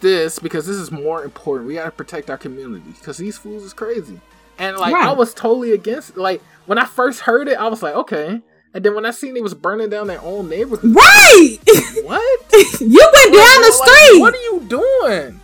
[0.00, 1.66] this because this is more important.
[1.68, 4.20] We gotta protect our community because these fools is crazy.
[4.58, 6.16] And like I was totally against.
[6.16, 8.40] Like when I first heard it, I was like, okay.
[8.72, 11.56] And then when I seen they was burning down their own neighborhood, Right.
[12.04, 12.40] what?
[12.80, 14.20] you went down the Like, street.
[14.20, 15.40] what are you doing?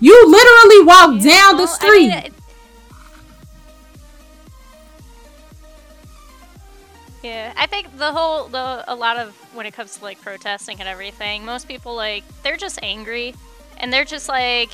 [0.00, 2.08] you literally walked Yeah, down the well, I street.
[2.08, 2.32] mean,
[7.22, 10.78] yeah, I think the whole the a lot of when it comes to like protesting
[10.80, 13.34] and everything, most people like they're just angry,
[13.78, 14.70] and they're just like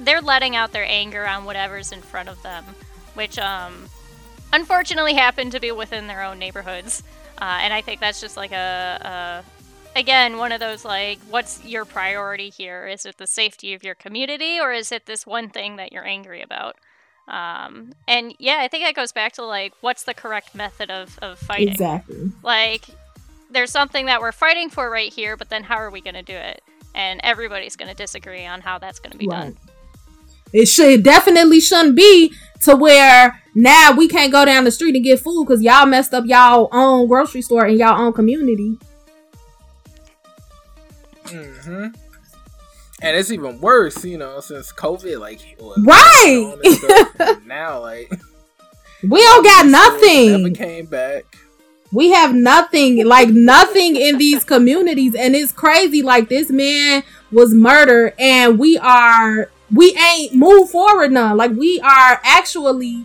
[0.00, 2.64] they're letting out their anger on whatever's in front of them,
[3.14, 3.88] which um
[4.52, 7.02] unfortunately happen to be within their own neighborhoods,
[7.38, 9.44] uh, and I think that's just like a,
[9.96, 12.86] a again one of those like what's your priority here?
[12.86, 16.06] Is it the safety of your community or is it this one thing that you're
[16.06, 16.76] angry about?
[17.28, 21.18] Um, and yeah, I think that goes back to like what's the correct method of,
[21.22, 21.68] of fighting.
[21.68, 22.30] exactly.
[22.42, 22.86] Like
[23.50, 26.22] there's something that we're fighting for right here, but then how are we going to
[26.22, 26.62] do it?
[26.94, 29.40] And everybody's going to disagree on how that's going to be Right.
[29.54, 29.56] done.
[30.52, 34.94] It should it definitely shouldn't be to where now we can't go down the street
[34.94, 38.78] and get food because y'all messed up y'all own grocery store in y'all own community.
[41.26, 41.88] hmm
[43.02, 46.52] And it's even worse, you know, since COVID, like Right.
[46.52, 47.44] on and stuff.
[47.46, 48.10] now, like
[49.02, 50.54] We don't got never nothing.
[50.54, 51.24] came back.
[51.92, 56.02] We have nothing, like nothing in these communities, and it's crazy.
[56.02, 61.36] Like this man was murdered, and we are we ain't moved forward none.
[61.36, 63.04] Like we are actually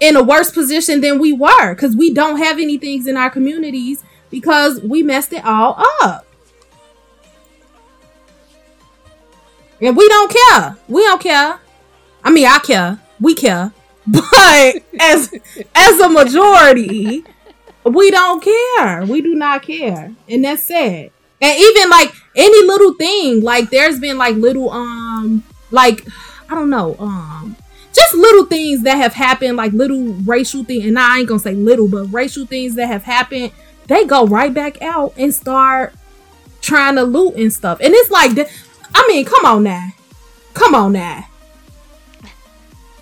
[0.00, 3.30] in a worse position than we were because we don't have any things in our
[3.30, 6.23] communities because we messed it all up.
[9.84, 10.76] And we don't care.
[10.88, 11.60] We don't care.
[12.22, 12.98] I mean, I care.
[13.20, 13.72] We care.
[14.06, 15.32] But as
[15.74, 17.24] as a majority,
[17.84, 19.04] we don't care.
[19.06, 20.12] We do not care.
[20.28, 21.10] And that's sad.
[21.40, 26.06] And even like any little thing, like there's been like little um like
[26.50, 27.56] I don't know, um
[27.94, 31.54] just little things that have happened, like little racial thing, and I ain't gonna say
[31.54, 33.52] little, but racial things that have happened,
[33.86, 35.94] they go right back out and start
[36.60, 37.80] trying to loot and stuff.
[37.80, 38.34] And it's like
[38.94, 39.88] I mean, come on now.
[40.54, 41.26] Come on now.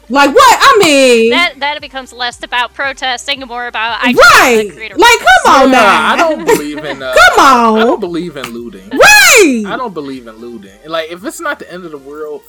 [0.09, 0.59] Like what?
[0.61, 4.91] I mean That that becomes less about protesting and more about I Right.
[4.99, 6.13] Like come on Yeah, now.
[6.13, 7.03] I don't believe in.
[7.03, 7.79] Uh, Come on.
[7.81, 8.89] I don't believe in looting.
[8.91, 9.63] Right.
[9.67, 10.77] I don't believe in looting.
[10.87, 12.43] Like, if it's not the end of the world,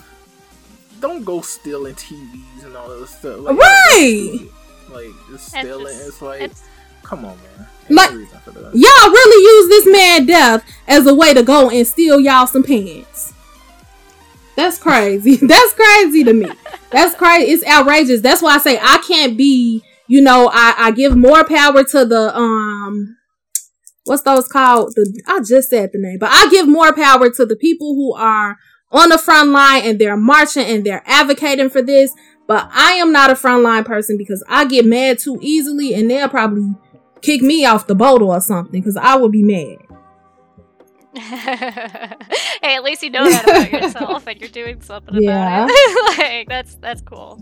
[0.99, 3.39] don't go stealing TVs and all that stuff.
[3.39, 4.39] Like, Right.
[4.91, 5.85] Like, just It's stealing.
[5.95, 6.63] just- It's like, it's-
[7.03, 7.67] come on, man.
[7.89, 8.75] Like- no reason for that.
[8.75, 12.63] Y'all really use this man death as a way to go and steal y'all some
[12.63, 13.32] pants.
[14.55, 15.35] That's crazy.
[15.41, 16.49] That's crazy to me.
[16.91, 17.51] That's crazy.
[17.51, 18.21] It's outrageous.
[18.21, 22.05] That's why I say I can't be, you know, I, I give more power to
[22.05, 23.17] the um
[24.05, 24.93] what's those called?
[24.95, 28.13] The I just said the name, but I give more power to the people who
[28.13, 28.57] are
[28.91, 32.13] on the front line and they're marching and they're advocating for this.
[32.47, 36.29] But I am not a frontline person because I get mad too easily and they'll
[36.29, 36.75] probably
[37.21, 39.92] kick me off the boat or something because I would be mad.
[41.15, 45.65] hey, at least you know that about yourself and you're doing something Yeah.
[45.65, 46.17] about it.
[46.19, 47.39] like that's that's cool.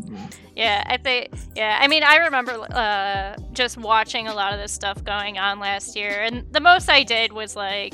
[0.55, 1.29] Yeah, I think.
[1.55, 5.59] Yeah, I mean, I remember uh, just watching a lot of this stuff going on
[5.59, 7.93] last year, and the most I did was like,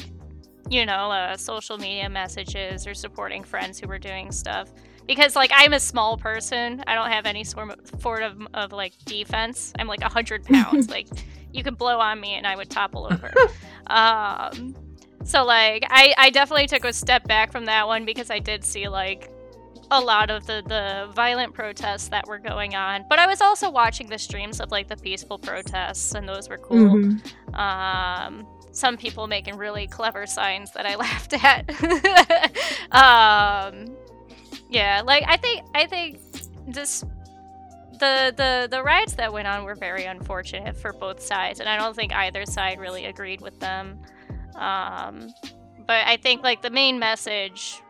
[0.69, 4.69] you know, uh, social media messages or supporting friends who were doing stuff.
[5.05, 8.71] Because like I'm a small person, I don't have any sort of, sort of of
[8.73, 9.71] like defense.
[9.79, 10.89] I'm like hundred pounds.
[10.97, 11.07] like
[11.53, 13.31] you could blow on me and I would topple over.
[13.87, 14.75] um,
[15.27, 18.63] so like I I definitely took a step back from that one because I did
[18.63, 19.29] see like
[19.91, 23.05] a lot of the the violent protests that were going on.
[23.09, 26.57] But i was also watching the streams of like the peaceful protests and those were
[26.57, 26.95] cool.
[26.95, 27.55] Mhm.
[27.57, 31.63] um some people making really clever signs that i laughed at.
[32.91, 33.95] Um
[34.69, 36.19] yeah like i think i think
[36.67, 37.01] this
[37.99, 41.77] the the the riots that went on were very unfortunate for both sides and i
[41.77, 43.97] don't think either side really agreed with them
[44.57, 45.29] um
[45.85, 47.81] but i think like the main message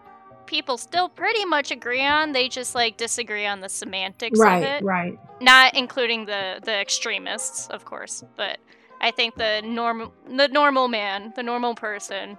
[0.46, 4.64] people still pretty much agree on they just like disagree on the semantics of Right,
[4.64, 5.20] it right.
[5.42, 8.58] not including the the extremists of course but
[9.00, 12.36] I think the normal the normal man, the normal person,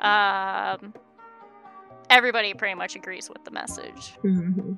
[0.00, 0.92] um,
[2.10, 4.76] everybody pretty much agrees with the message Mhm.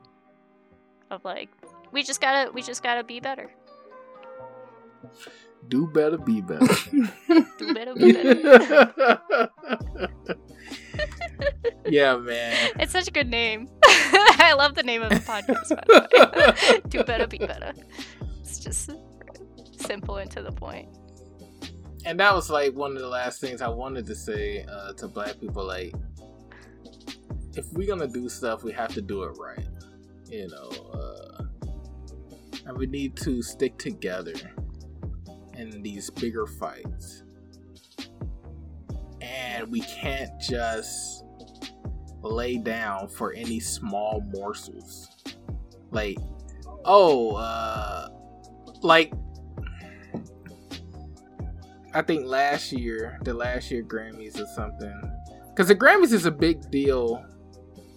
[1.10, 1.48] of like
[1.92, 3.50] we just gotta we just gotta be better.
[5.68, 6.66] Do better, be better.
[7.58, 9.50] Do better, be better.
[11.86, 12.70] yeah, man.
[12.78, 13.68] It's such a good name.
[13.84, 15.70] I love the name of the podcast.
[15.70, 16.80] By the way.
[16.88, 17.72] Do better, be better.
[18.40, 18.90] It's just
[19.80, 20.88] simple and to the point.
[22.04, 25.08] and that was like one of the last things I wanted to say uh, to
[25.08, 25.64] black people.
[25.64, 25.94] Like,
[27.54, 29.66] if we're gonna do stuff, we have to do it right.
[30.28, 31.44] You know, uh,
[32.66, 34.34] and we need to stick together
[35.56, 37.22] in these bigger fights.
[39.20, 41.24] And we can't just
[42.22, 45.08] lay down for any small morsels.
[45.90, 46.18] Like,
[46.84, 48.08] oh, uh,
[48.82, 49.12] like
[51.94, 55.00] I think last year, the last year Grammys or something,
[55.48, 57.24] because the Grammys is a big deal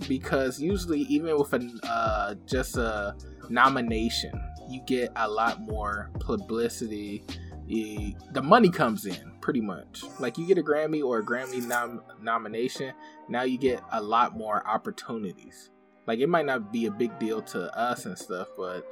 [0.08, 3.16] because usually even with a uh, just a
[3.50, 4.40] nomination,
[4.70, 7.26] you get a lot more publicity.
[7.68, 10.04] You- the money comes in pretty much.
[10.20, 12.94] Like you get a Grammy or a Grammy nom- nomination,
[13.28, 15.70] now you get a lot more opportunities.
[16.08, 18.88] Like it might not be a big deal to us and stuff, but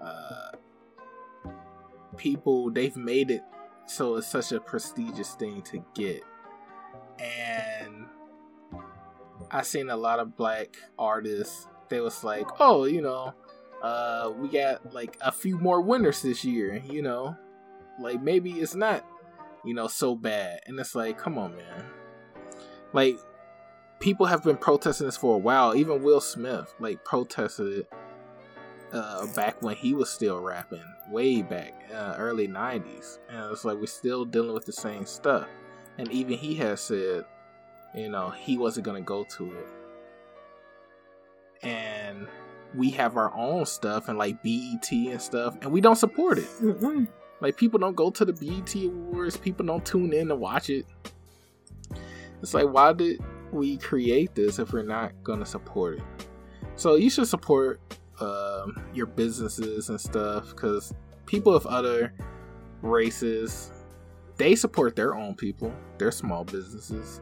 [0.00, 0.50] uh,
[2.16, 3.42] people they've made it
[3.86, 6.22] so it's such a prestigious thing to get
[7.20, 8.06] and
[9.50, 13.32] I've seen a lot of black artists they was like oh you know
[13.82, 17.36] uh we got like a few more winners this year you know
[18.00, 19.04] like maybe it's not
[19.64, 21.84] you know so bad and it's like come on man
[22.92, 23.18] like
[24.00, 27.88] people have been protesting this for a while even will smith like protested it
[28.92, 33.18] uh, back when he was still rapping, way back, uh, early 90s.
[33.28, 35.48] And it's like we're still dealing with the same stuff.
[35.98, 37.24] And even he has said,
[37.94, 39.66] you know, he wasn't to go to it.
[41.62, 42.28] And
[42.74, 46.48] we have our own stuff and like BET and stuff, and we don't support it.
[46.62, 47.08] Mm-mm.
[47.40, 50.86] Like people don't go to the BET Awards, people don't tune in to watch it.
[52.42, 53.20] It's like why did
[53.52, 56.04] we create this if we're not gonna support it?
[56.76, 57.80] So you should support
[58.20, 60.92] um, your businesses and stuff because
[61.26, 62.12] people of other
[62.82, 63.72] races
[64.38, 67.20] they support their own people, their small businesses.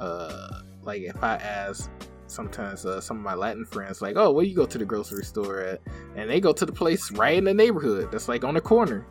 [0.00, 1.90] Uh, like if I ask
[2.26, 5.24] sometimes uh, some of my Latin friends, like, "Oh, where you go to the grocery
[5.24, 5.80] store at?"
[6.16, 9.06] and they go to the place right in the neighborhood that's like on the corner,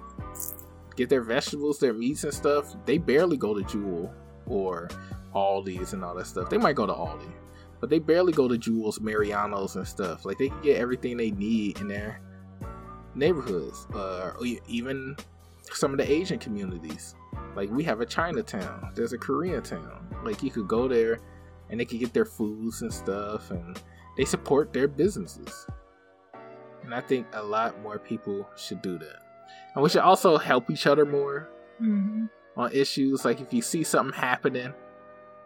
[0.98, 2.76] get their vegetables, their meats and stuff.
[2.86, 4.14] They barely go to Jewel
[4.48, 4.90] or
[5.34, 6.50] Aldi's and all that stuff.
[6.50, 7.32] They might go to Aldi,
[7.80, 10.26] but they barely go to Jewel's, Mariano's, and stuff.
[10.26, 12.20] Like they can get everything they need in their
[13.16, 15.16] neighborhoods, uh, or even
[15.72, 17.16] some of the Asian communities.
[17.56, 20.08] Like we have a Chinatown, there's a Korean town.
[20.24, 21.20] Like you could go there,
[21.70, 23.80] and they could get their foods and stuff, and
[24.18, 25.68] they support their businesses.
[26.84, 29.27] And I think a lot more people should do that.
[29.76, 31.50] And we should also help each other more
[31.82, 32.30] Mhm.
[32.56, 33.24] on issues.
[33.26, 34.74] Like if you see something happening,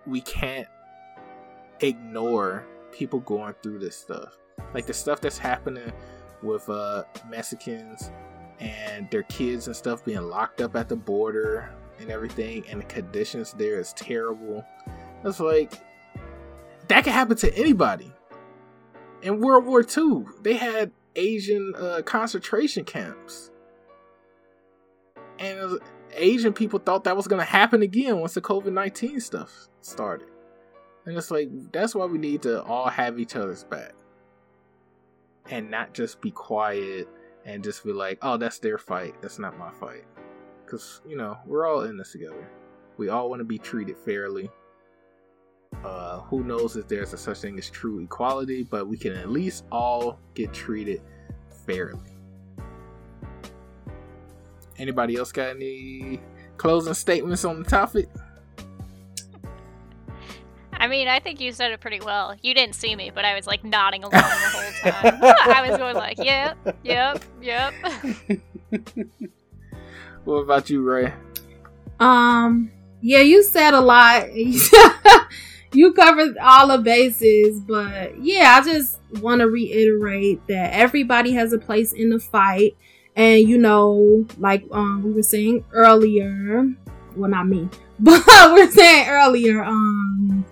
[0.05, 0.67] we can't
[1.81, 4.37] ignore people going through this stuff.
[4.73, 5.91] Like the stuff that's happening
[6.43, 8.11] with uh Mexicans
[8.59, 12.85] and their kids and stuff being locked up at the border and everything and the
[12.85, 14.63] conditions there is terrible.
[15.23, 15.73] It's like
[16.87, 18.11] that could happen to anybody.
[19.21, 23.50] In World War II, they had Asian uh, concentration camps.
[25.41, 25.79] And
[26.13, 30.27] Asian people thought that was going to happen again once the COVID 19 stuff started.
[31.05, 33.93] And it's like, that's why we need to all have each other's back.
[35.49, 37.07] And not just be quiet
[37.43, 39.15] and just be like, oh, that's their fight.
[39.21, 40.05] That's not my fight.
[40.63, 42.47] Because, you know, we're all in this together.
[42.97, 44.51] We all want to be treated fairly.
[45.83, 49.31] Uh, who knows if there's a such thing as true equality, but we can at
[49.31, 51.01] least all get treated
[51.65, 52.10] fairly.
[54.81, 56.19] Anybody else got any
[56.57, 58.09] closing statements on the topic?
[60.73, 62.35] I mean, I think you said it pretty well.
[62.41, 65.23] You didn't see me, but I was like nodding along the whole time.
[65.23, 67.73] I was going like, yep, yep, yep.
[70.23, 71.13] What about you, Ray?
[71.99, 72.71] Um,
[73.01, 74.35] yeah, you said a lot.
[75.73, 81.53] you covered all the bases, but yeah, I just want to reiterate that everybody has
[81.53, 82.75] a place in the fight.
[83.15, 86.67] And you know, like um we were saying earlier,
[87.15, 87.69] well not me,
[87.99, 88.23] but
[88.53, 90.45] we are saying earlier, um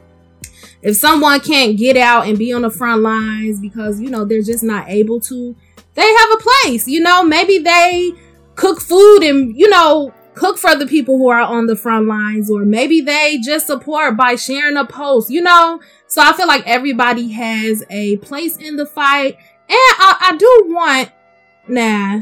[0.81, 4.41] if someone can't get out and be on the front lines because you know they're
[4.41, 5.56] just not able to,
[5.94, 6.88] they have a place.
[6.88, 8.14] You know, maybe they
[8.56, 12.49] cook food and you know cook for the people who are on the front lines,
[12.49, 15.81] or maybe they just support by sharing a post, you know?
[16.07, 19.36] So I feel like everybody has a place in the fight.
[19.36, 21.11] And I, I do want,
[21.68, 22.22] nah,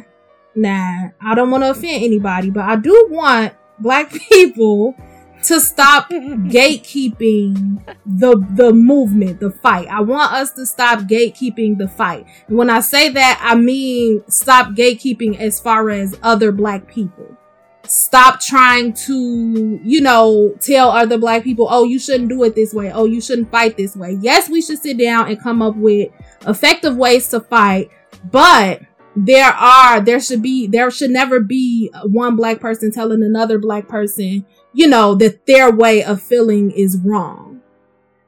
[0.58, 4.96] nah, I don't want to offend anybody, but I do want black people
[5.44, 9.88] to stop gatekeeping the the movement, the fight.
[9.88, 12.26] I want us to stop gatekeeping the fight.
[12.48, 17.38] And when I say that, I mean stop gatekeeping as far as other black people.
[17.84, 22.74] Stop trying to, you know, tell other black people, oh, you shouldn't do it this
[22.74, 22.92] way.
[22.92, 24.18] Oh, you shouldn't fight this way.
[24.20, 26.12] Yes, we should sit down and come up with
[26.46, 27.90] effective ways to fight,
[28.30, 28.82] but
[29.26, 33.88] there are, there should be, there should never be one black person telling another black
[33.88, 37.62] person, you know, that their way of feeling is wrong.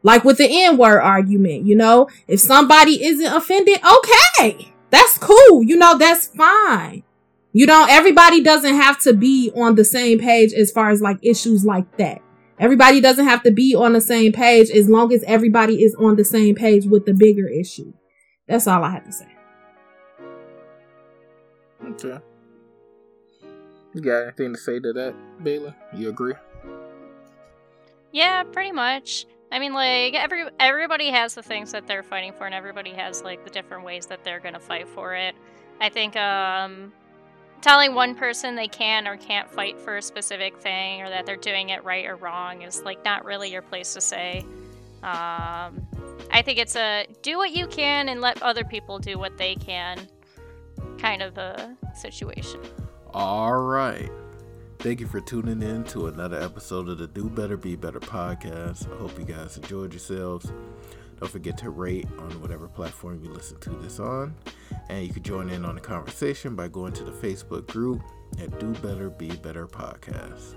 [0.02, 5.62] Like with the N word argument, you know, if somebody isn't offended, okay, that's cool.
[5.64, 7.04] You know, that's fine.
[7.52, 11.20] You know, everybody doesn't have to be on the same page as far as like
[11.22, 12.22] issues like that.
[12.58, 16.16] Everybody doesn't have to be on the same page as long as everybody is on
[16.16, 17.94] the same page with the bigger issue.
[18.48, 19.29] That's all I have to say.
[21.84, 22.20] Okay.
[23.94, 25.74] You got anything to say to that, Baylor?
[25.94, 26.36] You agree?
[28.12, 29.26] Yeah, pretty much.
[29.52, 33.24] I mean, like every everybody has the things that they're fighting for, and everybody has
[33.24, 35.36] like the different ways that they're gonna fight for it.
[35.82, 36.94] I think um,
[37.62, 41.36] telling one person they can or can't fight for a specific thing, or that they're
[41.36, 44.46] doing it right or wrong, is like not really your place to say.
[45.02, 45.88] Um,
[46.32, 49.56] I think it's a do what you can and let other people do what they
[49.56, 50.08] can
[51.00, 52.60] kind of a situation.
[53.14, 54.12] All right.
[54.80, 58.92] Thank you for tuning in to another episode of the Do Better Be Better podcast.
[58.94, 60.52] I hope you guys enjoyed yourselves.
[61.20, 64.34] Don't forget to rate on whatever platform you listen to this on.
[64.88, 68.02] And you can join in on the conversation by going to the Facebook group
[68.40, 70.56] at Do Better Be Better Podcast.